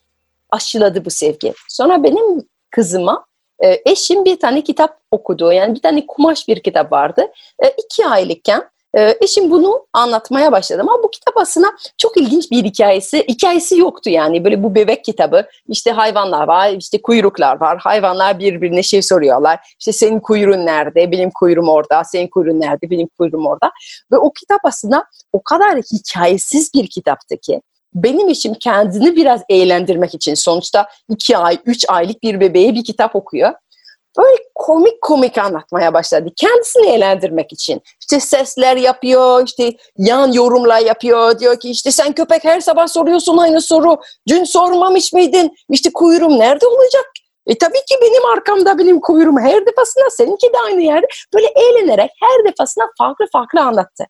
aşıladı 0.50 1.04
bu 1.04 1.10
sevgi. 1.10 1.54
Sonra 1.68 2.02
benim 2.02 2.48
kızıma 2.70 3.26
e, 3.64 3.82
eşim 3.84 4.24
bir 4.24 4.40
tane 4.40 4.60
kitap 4.60 4.98
okudu. 5.10 5.52
Yani 5.52 5.74
bir 5.74 5.82
tane 5.82 6.06
kumaş 6.06 6.48
bir 6.48 6.60
kitap 6.62 6.92
vardı. 6.92 7.26
E, 7.64 7.68
iki 7.68 8.06
aylıkken 8.06 8.70
e, 8.98 9.16
eşim 9.20 9.50
bunu 9.50 9.86
anlatmaya 9.92 10.52
başladı. 10.52 10.80
Ama 10.82 11.02
bu 11.02 11.10
kitap 11.10 11.36
aslında 11.36 11.66
çok 11.98 12.16
ilginç 12.16 12.50
bir 12.50 12.64
hikayesi. 12.64 13.24
Hikayesi 13.28 13.78
yoktu 13.78 14.10
yani. 14.10 14.44
Böyle 14.44 14.62
bu 14.62 14.74
bebek 14.74 15.04
kitabı. 15.04 15.46
İşte 15.68 15.90
hayvanlar 15.90 16.48
var, 16.48 16.70
işte 16.70 17.02
kuyruklar 17.02 17.60
var. 17.60 17.78
Hayvanlar 17.78 18.38
birbirine 18.38 18.82
şey 18.82 19.02
soruyorlar. 19.02 19.76
İşte 19.78 19.92
senin 19.92 20.20
kuyruğun 20.20 20.66
nerede? 20.66 21.12
Benim 21.12 21.30
kuyruğum 21.30 21.68
orada. 21.68 22.04
Senin 22.04 22.28
kuyruğun 22.28 22.60
nerede? 22.60 22.90
Benim 22.90 23.08
kuyruğum 23.18 23.46
orada. 23.46 23.70
Ve 24.12 24.18
o 24.18 24.32
kitap 24.32 24.60
aslında 24.64 25.04
o 25.32 25.42
kadar 25.42 25.78
hikayesiz 25.78 26.74
bir 26.74 26.86
kitaptı 26.86 27.36
ki. 27.36 27.60
benim 27.94 28.28
için 28.28 28.54
kendini 28.54 29.16
biraz 29.16 29.42
eğlendirmek 29.48 30.14
için 30.14 30.34
sonuçta 30.34 30.86
iki 31.08 31.36
ay, 31.36 31.58
üç 31.66 31.84
aylık 31.88 32.22
bir 32.22 32.40
bebeğe 32.40 32.74
bir 32.74 32.84
kitap 32.84 33.16
okuyor. 33.16 33.52
Böyle 34.18 34.36
komik 34.54 35.02
komik 35.02 35.38
anlatmaya 35.38 35.94
başladı. 35.94 36.28
Kendisini 36.36 36.86
eğlendirmek 36.86 37.52
için. 37.52 37.82
İşte 38.00 38.20
sesler 38.20 38.76
yapıyor, 38.76 39.46
işte 39.46 39.72
yan 39.98 40.32
yorumlar 40.32 40.80
yapıyor. 40.80 41.38
Diyor 41.38 41.60
ki 41.60 41.70
işte 41.70 41.90
sen 41.90 42.12
köpek 42.12 42.44
her 42.44 42.60
sabah 42.60 42.86
soruyorsun 42.86 43.36
aynı 43.36 43.60
soru. 43.60 44.00
Dün 44.28 44.44
sormamış 44.44 45.12
mıydın? 45.12 45.50
İşte 45.70 45.90
kuyruğum 45.94 46.38
nerede 46.38 46.66
olacak? 46.66 47.04
E 47.46 47.58
tabii 47.58 47.84
ki 47.88 47.94
benim 48.02 48.26
arkamda 48.26 48.78
benim 48.78 49.00
kuyruğum 49.00 49.38
her 49.38 49.66
defasında 49.66 50.10
seninki 50.10 50.46
de 50.46 50.58
aynı 50.66 50.82
yerde. 50.82 51.06
Böyle 51.34 51.46
eğlenerek 51.46 52.10
her 52.20 52.52
defasında 52.52 52.84
farklı 52.98 53.26
farklı 53.32 53.60
anlattı. 53.60 54.04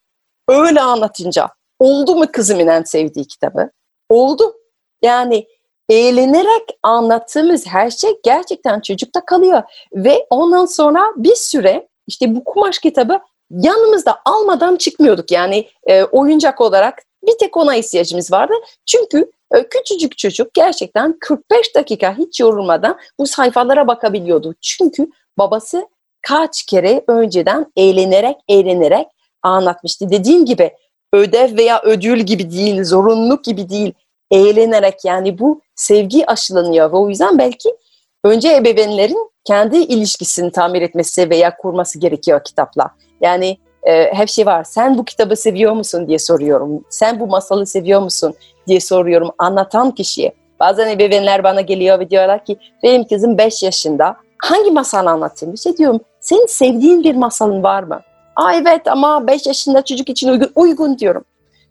Öyle 0.49 0.81
anlatınca 0.81 1.49
oldu 1.79 2.17
mu 2.17 2.25
kızımın 2.33 2.67
en 2.67 2.83
sevdiği 2.83 3.27
kitabı? 3.27 3.71
Oldu. 4.09 4.55
Yani 5.03 5.47
eğlenerek 5.93 6.79
anlattığımız 6.83 7.67
her 7.67 7.91
şey 7.91 8.11
gerçekten 8.25 8.81
çocukta 8.81 9.25
kalıyor. 9.25 9.63
Ve 9.95 10.27
ondan 10.31 10.67
sonra 10.67 11.05
bir 11.17 11.35
süre 11.35 11.89
işte 12.07 12.37
bu 12.37 12.45
kumaş 12.45 12.79
kitabı 12.79 13.21
yanımızda 13.51 14.17
almadan 14.25 14.77
çıkmıyorduk. 14.77 15.31
Yani 15.31 15.69
e, 15.87 16.05
oyuncak 16.05 16.61
olarak 16.61 17.03
bir 17.27 17.39
tek 17.39 17.57
ona 17.57 17.77
ihtiyacımız 17.77 18.33
vardı. 18.33 18.53
Çünkü 18.87 19.31
e, 19.55 19.69
küçücük 19.69 20.19
çocuk 20.19 20.55
gerçekten 20.55 21.19
45 21.21 21.75
dakika 21.75 22.19
hiç 22.19 22.41
yorulmadan 22.41 22.99
bu 23.19 23.27
sayfalara 23.27 23.87
bakabiliyordu. 23.87 24.55
Çünkü 24.61 25.11
babası 25.39 25.89
kaç 26.23 26.63
kere 26.63 27.05
önceden 27.09 27.73
eğlenerek 27.77 28.37
eğlenerek 28.49 29.07
anlatmıştı. 29.43 30.11
Dediğim 30.11 30.45
gibi 30.45 30.73
ödev 31.15 31.57
veya 31.57 31.83
ödül 31.83 32.21
gibi 32.21 32.51
değil, 32.51 32.85
zorunluluk 32.85 33.45
gibi 33.45 33.69
değil, 33.69 33.93
eğlenerek 34.33 35.05
yani 35.05 35.39
bu 35.39 35.61
sevgi 35.83 36.31
aşılanıyor 36.31 36.93
ve 36.93 36.97
o 36.97 37.09
yüzden 37.09 37.39
belki 37.39 37.77
önce 38.25 38.55
ebeveynlerin 38.55 39.31
kendi 39.45 39.77
ilişkisini 39.77 40.53
tamir 40.53 40.83
etmesi 40.83 41.31
veya 41.31 41.57
kurması 41.57 41.99
gerekiyor 41.99 42.45
kitapla. 42.45 42.91
Yani 43.21 43.59
e, 43.83 44.15
her 44.15 44.27
şey 44.27 44.47
var. 44.47 44.65
Sen 44.65 44.99
bu 44.99 45.05
kitabı 45.05 45.37
seviyor 45.37 45.73
musun 45.73 46.09
diye 46.09 46.19
soruyorum. 46.19 46.85
Sen 46.91 47.21
bu 47.21 47.27
masalı 47.27 47.67
seviyor 47.67 48.01
musun 48.01 48.35
diye 48.67 48.81
soruyorum 48.81 49.31
anlatan 49.39 49.91
kişiye. 49.91 50.33
Bazen 50.61 50.89
ebeveynler 50.89 51.45
bana 51.45 51.61
geliyor 51.61 51.99
ve 51.99 52.11
diyorlar 52.11 52.45
ki 52.45 52.57
benim 52.83 53.09
kızım 53.09 53.39
5 53.39 53.63
yaşında. 53.63 54.17
Hangi 54.39 54.71
masal 54.71 55.07
anlatayım? 55.07 55.59
Şey 55.59 55.77
diyorum. 55.77 56.01
Senin 56.21 56.47
sevdiğin 56.47 57.05
bir 57.05 57.15
masalın 57.15 57.63
var 57.63 57.83
mı? 57.83 58.01
Aa 58.37 58.55
evet 58.55 58.87
ama 58.87 59.27
5 59.27 59.47
yaşında 59.47 59.85
çocuk 59.85 60.09
için 60.09 60.29
uygun, 60.29 60.53
uygun 60.55 60.99
diyorum. 60.99 61.25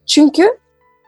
Çünkü 0.06 0.58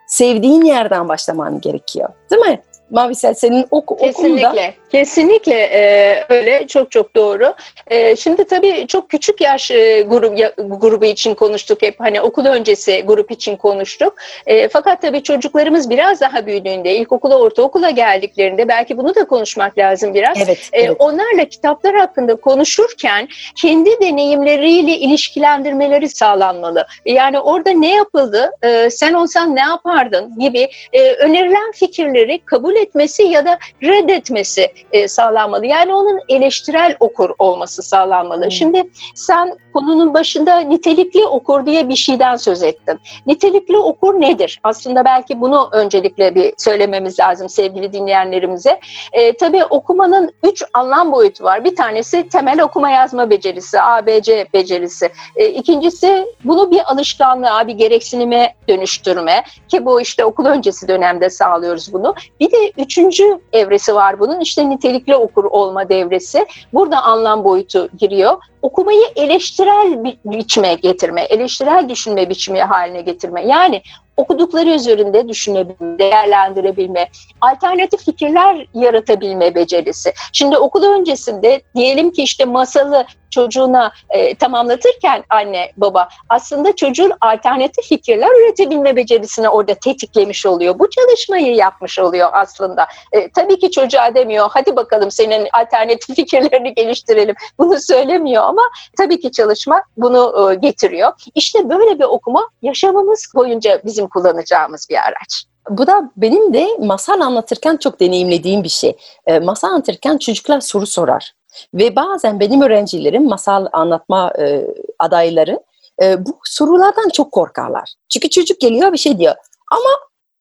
sevdiğin 0.07 0.61
yerden 0.61 1.09
başlaman 1.09 1.61
gerekiyor. 1.61 2.09
Değil 2.31 2.41
mi? 2.41 2.61
Mavisel 2.93 3.33
senin 3.33 3.65
oku, 3.71 3.97
kesinlikle, 3.97 4.47
okulda... 4.47 4.73
Kesinlikle 4.91 5.55
e, 5.55 6.23
öyle 6.29 6.67
çok 6.67 6.91
çok 6.91 7.15
doğru. 7.15 7.53
E, 7.87 8.15
şimdi 8.15 8.43
tabii 8.43 8.87
çok 8.87 9.09
küçük 9.09 9.41
yaş 9.41 9.71
e, 9.71 10.01
grubu, 10.01 10.39
ya, 10.39 10.53
grubu 10.57 11.05
için 11.05 11.35
konuştuk 11.35 11.81
hep 11.81 11.99
hani 11.99 12.21
okul 12.21 12.45
öncesi 12.45 13.03
grup 13.05 13.31
için 13.31 13.55
konuştuk. 13.55 14.15
E, 14.45 14.67
fakat 14.67 15.01
tabii 15.01 15.23
çocuklarımız 15.23 15.89
biraz 15.89 16.21
daha 16.21 16.45
büyüdüğünde 16.45 16.95
ilkokula 16.95 17.37
ortaokula 17.37 17.89
geldiklerinde 17.89 18.67
belki 18.67 18.97
bunu 18.97 19.15
da 19.15 19.25
konuşmak 19.25 19.77
lazım 19.77 20.13
biraz. 20.13 20.37
Evet, 20.37 20.69
e, 20.73 20.81
evet. 20.81 20.95
Onlarla 20.99 21.45
kitaplar 21.45 21.95
hakkında 21.95 22.35
konuşurken 22.35 23.27
kendi 23.55 24.01
deneyimleriyle 24.01 24.97
ilişkilendirmeleri 24.97 26.09
sağlanmalı. 26.09 26.87
Yani 27.05 27.39
orada 27.39 27.69
ne 27.69 27.95
yapıldı, 27.95 28.51
e, 28.63 28.89
sen 28.89 29.13
olsan 29.13 29.55
ne 29.55 29.61
yapardın 29.61 30.39
gibi 30.39 30.69
e, 30.93 31.11
önerilen 31.11 31.71
fikirleri 31.71 32.39
kabul 32.45 32.82
etmesi 32.83 33.23
ya 33.23 33.45
da 33.45 33.59
reddetmesi 33.83 34.73
e, 34.91 35.07
sağlanmalı. 35.07 35.65
Yani 35.65 35.95
onun 35.95 36.19
eleştirel 36.29 36.95
okur 36.99 37.29
olması 37.39 37.83
sağlanmalı. 37.83 38.43
Hmm. 38.43 38.51
Şimdi 38.51 38.89
sen 39.15 39.57
konunun 39.73 40.13
başında 40.13 40.59
nitelikli 40.59 41.25
okur 41.25 41.65
diye 41.65 41.89
bir 41.89 41.95
şeyden 41.95 42.35
söz 42.35 42.63
ettin. 42.63 42.99
Nitelikli 43.25 43.77
okur 43.77 44.21
nedir? 44.21 44.59
Aslında 44.63 45.05
belki 45.05 45.41
bunu 45.41 45.69
öncelikle 45.71 46.35
bir 46.35 46.53
söylememiz 46.57 47.19
lazım 47.19 47.49
sevgili 47.49 47.93
dinleyenlerimize. 47.93 48.79
E, 49.13 49.37
tabii 49.37 49.65
okumanın 49.65 50.31
üç 50.43 50.63
anlam 50.73 51.11
boyutu 51.11 51.43
var. 51.43 51.63
Bir 51.63 51.75
tanesi 51.75 52.29
temel 52.29 52.61
okuma 52.61 52.89
yazma 52.89 53.29
becerisi, 53.29 53.81
ABC 53.81 54.47
becerisi. 54.53 55.09
E, 55.35 55.47
ikincisi 55.47 56.25
bunu 56.43 56.71
bir 56.71 56.91
alışkanlığa, 56.91 57.67
bir 57.67 57.73
gereksinime 57.73 58.55
dönüştürme 58.69 59.43
ki 59.67 59.85
bu 59.85 60.01
işte 60.01 60.25
okul 60.25 60.45
öncesi 60.45 60.87
dönemde 60.87 61.29
sağlıyoruz 61.29 61.93
bunu. 61.93 62.15
Bir 62.39 62.51
de 62.51 62.71
üçüncü 62.77 63.39
evresi 63.53 63.95
var 63.95 64.19
bunun 64.19 64.39
işte 64.39 64.69
nitelikli 64.69 65.15
okur 65.15 65.43
olma 65.43 65.89
devresi. 65.89 66.45
Burada 66.73 67.01
anlam 67.03 67.43
boyutu 67.43 67.89
giriyor. 67.97 68.37
Okumayı 68.61 69.03
eleştirel 69.15 70.03
bir 70.03 70.17
biçime 70.25 70.73
getirme, 70.73 71.21
eleştirel 71.21 71.89
düşünme 71.89 72.29
biçimi 72.29 72.61
haline 72.61 73.01
getirme. 73.01 73.45
Yani 73.45 73.81
okudukları 74.17 74.69
üzerinde 74.69 75.27
düşünebilme, 75.27 75.99
değerlendirebilme, 75.99 77.09
alternatif 77.41 78.05
fikirler 78.05 78.67
yaratabilme 78.73 79.55
becerisi. 79.55 80.13
Şimdi 80.33 80.57
okul 80.57 80.83
öncesinde 80.83 81.61
diyelim 81.75 82.11
ki 82.11 82.23
işte 82.23 82.45
masalı 82.45 83.05
çocuğuna 83.33 83.91
e, 84.09 84.35
tamamlatırken 84.35 85.23
anne 85.29 85.71
baba 85.77 86.09
aslında 86.29 86.75
çocuğun 86.75 87.11
alternatif 87.21 87.85
fikirler 87.85 88.41
üretebilme 88.41 88.95
becerisini 88.95 89.49
orada 89.49 89.73
tetiklemiş 89.73 90.45
oluyor. 90.45 90.79
Bu 90.79 90.89
çalışmayı 90.89 91.55
yapmış 91.55 91.99
oluyor 91.99 92.29
aslında. 92.33 92.87
E, 93.11 93.31
tabii 93.31 93.59
ki 93.59 93.71
çocuğa 93.71 94.15
demiyor 94.15 94.49
hadi 94.51 94.75
bakalım 94.75 95.11
senin 95.11 95.47
alternatif 95.53 96.15
fikirlerini 96.15 96.73
geliştirelim. 96.73 97.35
Bunu 97.59 97.79
söylemiyor 97.79 98.43
ama 98.43 98.61
tabii 98.97 99.19
ki 99.19 99.31
çalışma 99.31 99.83
bunu 99.97 100.51
e, 100.51 100.55
getiriyor. 100.55 101.11
İşte 101.35 101.69
böyle 101.69 101.99
bir 101.99 102.03
okuma 102.03 102.49
yaşamımız 102.61 103.31
boyunca 103.35 103.81
bizim 103.85 104.07
kullanacağımız 104.07 104.87
bir 104.89 104.97
araç. 104.97 105.45
Bu 105.69 105.87
da 105.87 106.11
benim 106.17 106.53
de 106.53 106.67
masal 106.79 107.19
anlatırken 107.19 107.77
çok 107.77 107.99
deneyimlediğim 107.99 108.63
bir 108.63 108.69
şey. 108.69 108.97
E, 109.25 109.39
masal 109.39 109.67
anlatırken 109.67 110.17
çocuklar 110.17 110.61
soru 110.61 110.87
sorar. 110.87 111.33
Ve 111.73 111.95
bazen 111.95 112.39
benim 112.39 112.61
öğrencilerim, 112.61 113.23
masal 113.23 113.67
anlatma 113.73 114.33
e, 114.39 114.67
adayları 114.99 115.63
e, 116.01 116.25
bu 116.25 116.39
sorulardan 116.43 117.09
çok 117.09 117.31
korkarlar. 117.31 117.93
Çünkü 118.09 118.29
çocuk 118.29 118.59
geliyor 118.61 118.93
bir 118.93 118.97
şey 118.97 119.19
diyor. 119.19 119.35
Ama 119.71 119.89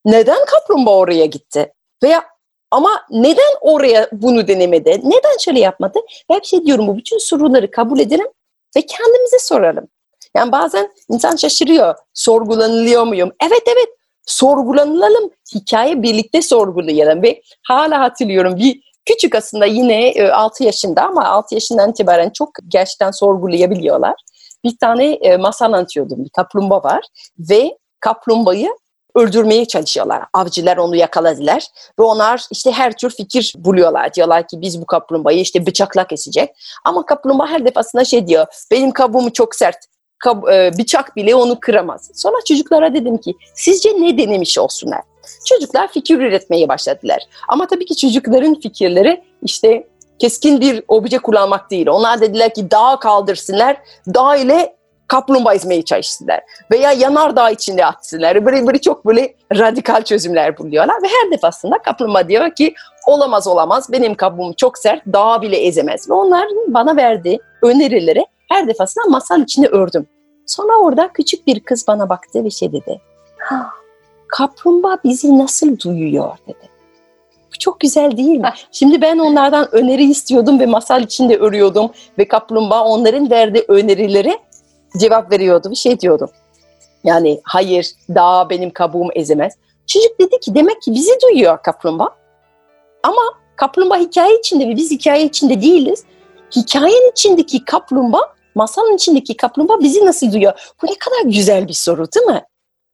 neden 0.05 0.45
kaplumbağa 0.45 0.97
oraya 0.97 1.25
gitti? 1.25 1.73
Veya 2.03 2.23
ama 2.71 3.05
neden 3.09 3.53
oraya 3.61 4.07
bunu 4.11 4.47
denemedi? 4.47 5.01
Neden 5.03 5.37
şöyle 5.39 5.59
yapmadı? 5.59 5.99
Ben 6.29 6.39
bir 6.39 6.45
şey 6.45 6.65
diyorum 6.65 6.87
bu 6.87 6.97
bütün 6.97 7.17
soruları 7.17 7.71
kabul 7.71 7.99
edelim 7.99 8.27
ve 8.75 8.81
kendimize 8.81 9.39
soralım. 9.39 9.87
Yani 10.35 10.51
bazen 10.51 10.91
insan 11.09 11.35
şaşırıyor. 11.35 11.95
Sorgulanılıyor 12.13 13.03
muyum? 13.03 13.31
Evet 13.43 13.63
evet 13.67 13.89
sorgulanalım. 14.25 15.31
Hikaye 15.55 16.01
birlikte 16.01 16.41
sorgulayalım 16.41 17.23
ve 17.23 17.41
hala 17.67 17.99
hatırlıyorum 17.99 18.55
bir 18.55 18.92
küçük 19.05 19.35
aslında 19.35 19.65
yine 19.65 20.29
6 20.33 20.63
yaşında 20.63 21.03
ama 21.03 21.25
6 21.25 21.55
yaşından 21.55 21.89
itibaren 21.89 22.29
çok 22.29 22.49
gerçekten 22.67 23.11
sorgulayabiliyorlar. 23.11 24.15
Bir 24.63 24.77
tane 24.77 25.13
e, 25.13 25.37
masal 25.37 25.65
anlatıyordum. 25.65 26.23
Bir 26.23 26.29
kaplumbağa 26.29 26.83
var 26.83 27.05
ve 27.39 27.77
kaplumbağayı 27.99 28.69
öldürmeye 29.15 29.65
çalışıyorlar. 29.65 30.23
Avcılar 30.33 30.77
onu 30.77 30.95
yakaladılar 30.95 31.67
ve 31.99 32.03
onlar 32.03 32.41
işte 32.51 32.71
her 32.71 32.97
tür 32.97 33.09
fikir 33.09 33.53
buluyorlar. 33.57 34.13
Diyorlar 34.13 34.47
ki 34.47 34.61
biz 34.61 34.81
bu 34.81 34.85
kaplumbağayı 34.85 35.39
işte 35.39 35.65
bıçakla 35.65 36.07
kesecek. 36.07 36.49
Ama 36.85 37.05
kaplumbağa 37.05 37.47
her 37.47 37.65
defasında 37.65 38.05
şey 38.05 38.27
diyor. 38.27 38.45
Benim 38.71 38.91
kabuğum 38.91 39.29
çok 39.29 39.55
sert. 39.55 39.77
E, 40.51 40.77
bıçak 40.77 41.15
bile 41.15 41.35
onu 41.35 41.59
kıramaz. 41.59 42.11
Sonra 42.15 42.35
çocuklara 42.47 42.93
dedim 42.93 43.17
ki 43.17 43.33
sizce 43.55 43.89
ne 43.89 44.17
denemiş 44.17 44.57
olsunlar? 44.57 45.01
Çocuklar 45.45 45.87
fikir 45.87 46.19
üretmeye 46.19 46.67
başladılar. 46.67 47.19
Ama 47.49 47.67
tabii 47.67 47.85
ki 47.85 47.95
çocukların 47.95 48.59
fikirleri 48.59 49.23
işte 49.41 49.87
keskin 50.19 50.61
bir 50.61 50.83
obje 50.87 51.17
kullanmak 51.17 51.71
değil. 51.71 51.87
Onlar 51.87 52.21
dediler 52.21 52.53
ki 52.53 52.71
dağ 52.71 52.99
kaldırsınlar. 52.99 53.77
Dağ 54.13 54.35
ile 54.35 54.75
kaplumbağa 55.07 55.53
ezmeye 55.53 55.81
çalıştılar. 55.81 56.41
Veya 56.71 56.91
yanardağ 56.91 57.49
içinde 57.49 57.85
atsınlar. 57.85 58.45
Böyle, 58.45 58.67
böyle 58.67 58.81
çok 58.81 59.05
böyle 59.05 59.35
radikal 59.57 60.03
çözümler 60.03 60.57
buluyorlar. 60.57 61.03
Ve 61.03 61.07
her 61.07 61.31
defasında 61.31 61.77
kaplumbağa 61.77 62.27
diyor 62.27 62.55
ki 62.55 62.73
olamaz 63.07 63.47
olamaz 63.47 63.91
benim 63.91 64.15
kabuğum 64.15 64.53
çok 64.53 64.77
sert 64.77 65.05
dağ 65.05 65.41
bile 65.41 65.57
ezemez. 65.57 66.09
Ve 66.09 66.13
onların 66.13 66.73
bana 66.73 66.95
verdiği 66.95 67.39
önerileri 67.61 68.25
her 68.49 68.67
defasında 68.67 69.05
masal 69.09 69.41
içinde 69.41 69.67
ördüm. 69.67 70.07
Sonra 70.45 70.75
orada 70.75 71.09
küçük 71.13 71.47
bir 71.47 71.59
kız 71.59 71.87
bana 71.87 72.09
baktı 72.09 72.43
ve 72.43 72.49
şey 72.49 72.71
dedi. 72.71 73.01
Ha, 73.37 73.69
kaplumbağa 74.27 74.97
bizi 75.03 75.37
nasıl 75.37 75.79
duyuyor 75.79 76.37
dedi. 76.47 76.69
Bu 77.47 77.59
çok 77.59 77.79
güzel 77.79 78.17
değil 78.17 78.37
mi? 78.37 78.53
Şimdi 78.71 79.01
ben 79.01 79.17
onlardan 79.17 79.75
öneri 79.75 80.03
istiyordum 80.03 80.59
ve 80.59 80.65
masal 80.65 81.03
içinde 81.03 81.37
örüyordum 81.37 81.91
ve 82.17 82.27
kaplumbağa 82.27 82.85
onların 82.85 83.31
verdiği 83.31 83.65
önerileri 83.67 84.39
cevap 84.97 85.31
veriyordu. 85.31 85.71
Bir 85.71 85.75
şey 85.75 85.99
diyordum. 85.99 86.29
Yani 87.03 87.41
hayır 87.43 87.91
daha 88.09 88.49
benim 88.49 88.69
kabuğum 88.69 89.09
ezemez. 89.15 89.53
Çocuk 89.87 90.19
dedi 90.19 90.39
ki 90.39 90.55
demek 90.55 90.81
ki 90.81 90.93
bizi 90.93 91.11
duyuyor 91.21 91.57
kaplumbağa. 91.63 92.15
Ama 93.03 93.21
kaplumbağa 93.55 93.97
hikaye 93.97 94.39
içinde 94.39 94.67
ve 94.67 94.75
biz 94.75 94.91
hikaye 94.91 95.25
içinde 95.25 95.61
değiliz. 95.61 96.03
Hikayenin 96.55 97.11
içindeki 97.11 97.65
kaplumbağa, 97.65 98.33
masalın 98.55 98.95
içindeki 98.95 99.37
kaplumbağa 99.37 99.79
bizi 99.79 100.05
nasıl 100.05 100.31
duyuyor? 100.31 100.73
Bu 100.81 100.87
ne 100.87 100.95
kadar 100.95 101.31
güzel 101.31 101.67
bir 101.67 101.73
soru 101.73 102.05
değil 102.15 102.25
mi? 102.25 102.43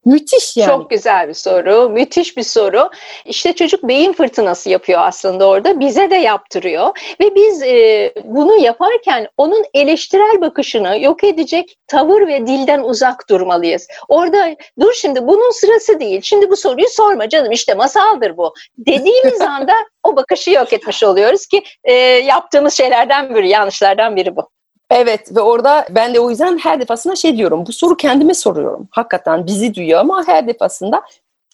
Müthiş 0.10 0.58
yani. 0.58 0.68
Çok 0.68 0.90
güzel 0.90 1.28
bir 1.28 1.34
soru, 1.34 1.90
müthiş 1.90 2.38
bir 2.38 2.44
soru. 2.44 2.90
İşte 3.26 3.54
çocuk 3.54 3.84
beyin 3.84 4.14
fırtınası 4.14 4.70
yapıyor 4.70 5.00
aslında 5.04 5.48
orada, 5.48 5.80
bize 5.80 6.10
de 6.10 6.16
yaptırıyor. 6.16 6.98
Ve 7.22 7.36
biz 7.36 7.64
e, 7.64 8.14
bunu 8.24 8.56
yaparken 8.56 9.28
onun 9.38 9.66
eleştirel 9.74 10.42
bakışını 10.42 11.00
yok 11.00 11.24
edecek 11.24 11.76
tavır 11.88 12.28
ve 12.28 12.48
dilden 12.48 12.84
uzak 12.84 13.30
durmalıyız. 13.30 13.88
Orada 14.08 14.56
dur 14.80 14.94
şimdi 14.94 15.28
bunun 15.28 15.52
sırası 15.52 16.00
değil, 16.00 16.22
şimdi 16.24 16.50
bu 16.50 16.56
soruyu 16.56 16.88
sorma 16.90 17.30
canım 17.30 17.52
işte 17.52 17.74
masaldır 17.74 18.38
bu 18.38 18.54
dediğimiz 18.78 19.42
anda 19.60 19.74
o 20.04 20.16
bakışı 20.16 20.52
yok 20.52 20.74
etmiş 20.74 21.04
oluyoruz 21.04 21.48
ki 21.48 21.64
e, 21.84 21.94
yaptığımız 21.94 22.74
şeylerden 22.74 23.36
biri, 23.36 23.50
yanlışlardan 23.50 24.16
biri 24.16 24.36
bu. 24.36 24.50
Evet 24.90 25.36
ve 25.36 25.42
orada 25.42 25.88
ben 25.90 26.14
de 26.14 26.20
o 26.20 26.30
yüzden 26.30 26.58
her 26.58 26.82
defasında 26.82 27.16
şey 27.16 27.38
diyorum. 27.38 27.66
Bu 27.66 27.74
soru 27.74 27.98
kendime 27.98 28.34
soruyorum. 28.34 28.88
Hakikaten 28.92 29.46
bizi 29.46 29.76
duyuyor 29.76 30.00
ama 30.00 30.28
her 30.28 30.48
defasında 30.48 31.02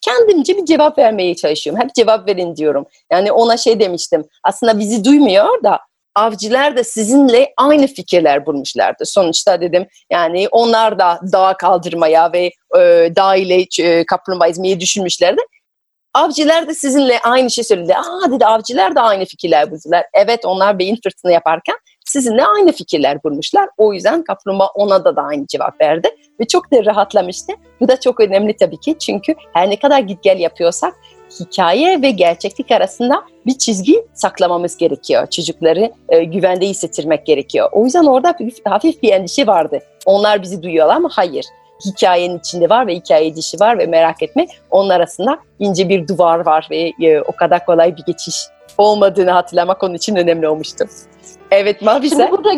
kendimce 0.01 0.57
bir 0.57 0.65
cevap 0.65 0.97
vermeye 0.97 1.35
çalışıyorum. 1.35 1.81
Hep 1.83 1.95
cevap 1.95 2.27
verin 2.27 2.55
diyorum. 2.55 2.85
Yani 3.11 3.31
ona 3.31 3.57
şey 3.57 3.79
demiştim. 3.79 4.25
Aslında 4.43 4.79
bizi 4.79 5.05
duymuyor 5.05 5.63
da 5.63 5.79
avcılar 6.15 6.77
da 6.77 6.83
sizinle 6.83 7.53
aynı 7.57 7.87
fikirler 7.87 8.45
bulmuşlardı. 8.45 9.05
Sonuçta 9.05 9.61
dedim 9.61 9.87
yani 10.11 10.47
onlar 10.51 10.99
da 10.99 11.19
dağ 11.33 11.57
kaldırmaya 11.57 12.33
ve 12.33 12.51
e, 12.77 13.09
dağ 13.15 13.35
ile 13.35 13.65
e, 13.79 14.05
kaplumbağa 14.05 14.47
ezmeyi 14.47 14.79
düşünmüşlerdi. 14.79 15.41
Avcılar 16.13 16.67
da 16.67 16.73
sizinle 16.73 17.19
aynı 17.19 17.51
şey 17.51 17.63
söyledi. 17.63 17.95
Aa 17.95 18.31
dedi 18.31 18.45
avcılar 18.45 18.95
da 18.95 19.01
aynı 19.01 19.25
fikirler 19.25 19.71
buldular. 19.71 20.05
Evet 20.13 20.45
onlar 20.45 20.79
beyin 20.79 20.99
fırtına 21.03 21.31
yaparken 21.31 21.75
sizinle 22.05 22.45
aynı 22.45 22.71
fikirler 22.71 23.23
bulmuşlar. 23.23 23.69
O 23.77 23.93
yüzden 23.93 24.23
kaplumbağa 24.23 24.67
ona 24.67 25.05
da, 25.05 25.15
da 25.15 25.21
aynı 25.21 25.47
cevap 25.47 25.81
verdi 25.81 26.09
ve 26.39 26.45
çok 26.45 26.71
da 26.71 26.85
rahatlamıştı. 26.85 27.53
Bu 27.81 27.87
da 27.87 27.99
çok 27.99 28.19
önemli 28.19 28.57
tabii 28.57 28.79
ki 28.79 28.95
çünkü 28.99 29.35
her 29.53 29.69
ne 29.69 29.79
kadar 29.79 29.99
git 29.99 30.23
gel 30.23 30.39
yapıyorsak 30.39 30.93
hikaye 31.39 32.01
ve 32.01 32.11
gerçeklik 32.11 32.71
arasında 32.71 33.23
bir 33.45 33.57
çizgi 33.57 34.05
saklamamız 34.13 34.77
gerekiyor. 34.77 35.27
Çocukları 35.27 35.91
e, 36.09 36.23
güvende 36.23 36.67
hissettirmek 36.67 37.25
gerekiyor. 37.25 37.69
O 37.71 37.85
yüzden 37.85 38.05
orada 38.05 38.35
bir, 38.39 38.53
hafif 38.65 39.03
bir 39.03 39.11
endişe 39.11 39.47
vardı. 39.47 39.79
Onlar 40.05 40.41
bizi 40.41 40.63
duyuyorlar 40.63 40.95
ama 40.95 41.09
hayır. 41.11 41.45
Hikayenin 41.85 42.39
içinde 42.39 42.69
var 42.69 42.87
ve 42.87 42.95
hikaye 42.95 43.35
dişi 43.35 43.59
var 43.59 43.77
ve 43.77 43.85
merak 43.85 44.23
etme 44.23 44.47
onun 44.71 44.89
arasında 44.89 45.39
ince 45.59 45.89
bir 45.89 46.07
duvar 46.07 46.45
var 46.45 46.67
ve 46.71 46.91
e, 47.01 47.21
o 47.21 47.31
kadar 47.31 47.65
kolay 47.65 47.97
bir 47.97 48.03
geçiş 48.03 48.35
olmadığını 48.77 49.31
hatırlamak 49.31 49.83
onun 49.83 49.93
için 49.93 50.15
önemli 50.15 50.47
olmuştu. 50.47 50.85
Evet 51.55 51.81
Mavi 51.81 52.09
Şimdi 52.09 52.31
burada 52.31 52.53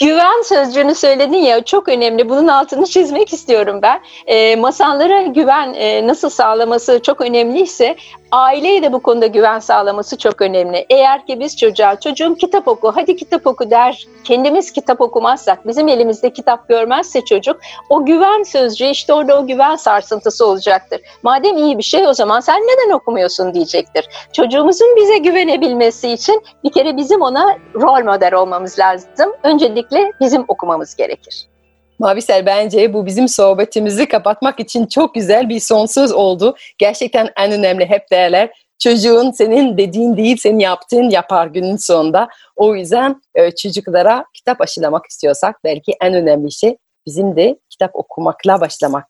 güven 0.00 0.42
sözcüğünü 0.42 0.94
söyledin 0.94 1.38
ya 1.38 1.64
çok 1.64 1.88
önemli. 1.88 2.28
Bunun 2.28 2.48
altını 2.48 2.86
çizmek 2.86 3.32
istiyorum 3.32 3.78
ben. 3.82 4.00
E, 4.26 4.56
masallara 4.56 5.22
güven 5.22 5.74
e, 5.74 6.06
nasıl 6.06 6.30
sağlaması 6.30 7.02
çok 7.02 7.20
önemliyse 7.20 7.96
aileye 8.34 8.82
de 8.82 8.92
bu 8.92 9.02
konuda 9.02 9.26
güven 9.26 9.58
sağlaması 9.58 10.18
çok 10.18 10.42
önemli. 10.42 10.86
Eğer 10.90 11.26
ki 11.26 11.40
biz 11.40 11.56
çocuğa 11.56 12.00
çocuğum 12.00 12.34
kitap 12.34 12.68
oku 12.68 12.92
hadi 12.94 13.16
kitap 13.16 13.46
oku 13.46 13.70
der 13.70 14.06
kendimiz 14.24 14.72
kitap 14.72 15.00
okumazsak 15.00 15.66
bizim 15.66 15.88
elimizde 15.88 16.32
kitap 16.32 16.68
görmezse 16.68 17.20
çocuk 17.24 17.60
o 17.90 18.04
güven 18.04 18.42
sözcüğü 18.42 18.84
işte 18.86 19.12
orada 19.12 19.38
o 19.38 19.46
güven 19.46 19.76
sarsıntısı 19.76 20.46
olacaktır. 20.46 21.00
Madem 21.22 21.56
iyi 21.56 21.78
bir 21.78 21.82
şey 21.82 22.06
o 22.06 22.14
zaman 22.14 22.40
sen 22.40 22.60
neden 22.60 22.94
okumuyorsun 22.94 23.54
diyecektir. 23.54 24.08
Çocuğumuzun 24.32 24.96
bize 24.96 25.18
güvenebilmesi 25.18 26.10
için 26.10 26.42
bir 26.64 26.72
kere 26.72 26.96
bizim 26.96 27.22
ona 27.22 27.56
rol 27.74 28.04
model 28.04 28.34
olmamız 28.34 28.78
lazım. 28.78 29.32
Öncelikle 29.64 30.12
bizim 30.20 30.44
okumamız 30.48 30.96
gerekir. 30.96 31.48
Mavisel 31.98 32.46
bence 32.46 32.92
bu 32.92 33.06
bizim 33.06 33.28
sohbetimizi 33.28 34.08
kapatmak 34.08 34.60
için 34.60 34.86
çok 34.86 35.14
güzel 35.14 35.48
bir 35.48 35.60
son 35.60 35.86
söz 35.86 36.12
oldu. 36.12 36.56
Gerçekten 36.78 37.30
en 37.36 37.52
önemli 37.52 37.86
hep 37.86 38.10
derler. 38.10 38.50
Çocuğun 38.78 39.30
senin 39.30 39.78
dediğin 39.78 40.16
değil 40.16 40.36
senin 40.36 40.58
yaptığın 40.58 41.10
yapar 41.10 41.46
günün 41.46 41.76
sonunda. 41.76 42.28
O 42.56 42.74
yüzden 42.74 43.22
e, 43.34 43.50
çocuklara 43.50 44.24
kitap 44.34 44.60
aşılamak 44.60 45.06
istiyorsak 45.06 45.56
belki 45.64 45.92
en 46.02 46.14
önemli 46.14 46.52
şey 46.52 46.76
bizim 47.06 47.36
de 47.36 47.58
kitap 47.70 47.90
okumakla 47.94 48.60
başlamak. 48.60 49.04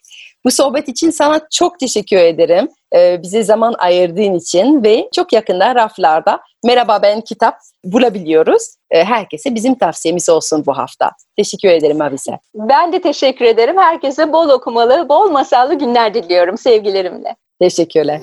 Bu 0.47 0.51
sohbet 0.51 0.89
için 0.89 1.11
sana 1.11 1.41
çok 1.53 1.79
teşekkür 1.79 2.17
ederim. 2.17 2.69
Ee, 2.97 3.23
bize 3.23 3.43
zaman 3.43 3.75
ayırdığın 3.79 4.35
için 4.35 4.85
ve 4.85 5.09
çok 5.15 5.33
yakında 5.33 5.75
raflarda 5.75 6.41
Merhaba 6.65 7.03
Ben 7.03 7.21
Kitap 7.21 7.55
bulabiliyoruz. 7.85 8.63
Ee, 8.91 9.05
herkese 9.05 9.55
bizim 9.55 9.75
tavsiyemiz 9.75 10.29
olsun 10.29 10.67
bu 10.67 10.79
hafta. 10.79 11.11
Teşekkür 11.37 11.69
ederim 11.69 12.01
Avise. 12.01 12.39
Ben 12.55 12.93
de 12.93 13.01
teşekkür 13.01 13.45
ederim. 13.45 13.79
Herkese 13.79 14.33
bol 14.33 14.49
okumalı, 14.49 15.09
bol 15.09 15.31
masallı 15.31 15.75
günler 15.75 16.15
diliyorum 16.15 16.59
sevgilerimle. 16.59 17.37
Teşekkürler. 17.61 18.21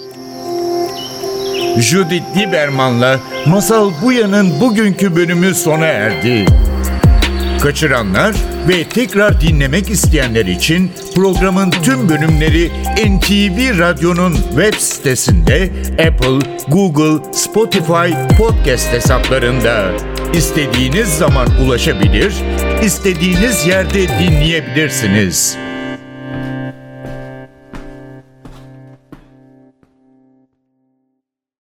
Judith 1.78 2.38
Lieberman'la 2.38 3.20
Masal 3.48 3.92
Buya'nın 4.04 4.62
bugünkü 4.62 5.16
bölümü 5.16 5.56
sona 5.56 5.86
erdi. 5.86 6.46
Kaçıranlar 7.62 8.36
ve 8.70 8.84
tekrar 8.84 9.42
dinlemek 9.42 9.90
isteyenler 9.90 10.46
için 10.46 10.92
programın 11.16 11.72
tüm 11.72 12.10
bölümleri 12.10 12.72
NTV 12.98 13.80
Radyo'nun 13.80 14.34
web 14.34 14.74
sitesinde 14.74 15.70
Apple, 15.94 16.50
Google, 16.68 17.34
Spotify 17.34 18.38
podcast 18.38 18.94
hesaplarında 18.94 19.92
istediğiniz 20.34 21.10
zaman 21.10 21.48
ulaşabilir, 21.66 22.34
istediğiniz 22.84 23.68
yerde 23.68 24.08
dinleyebilirsiniz. 24.08 25.58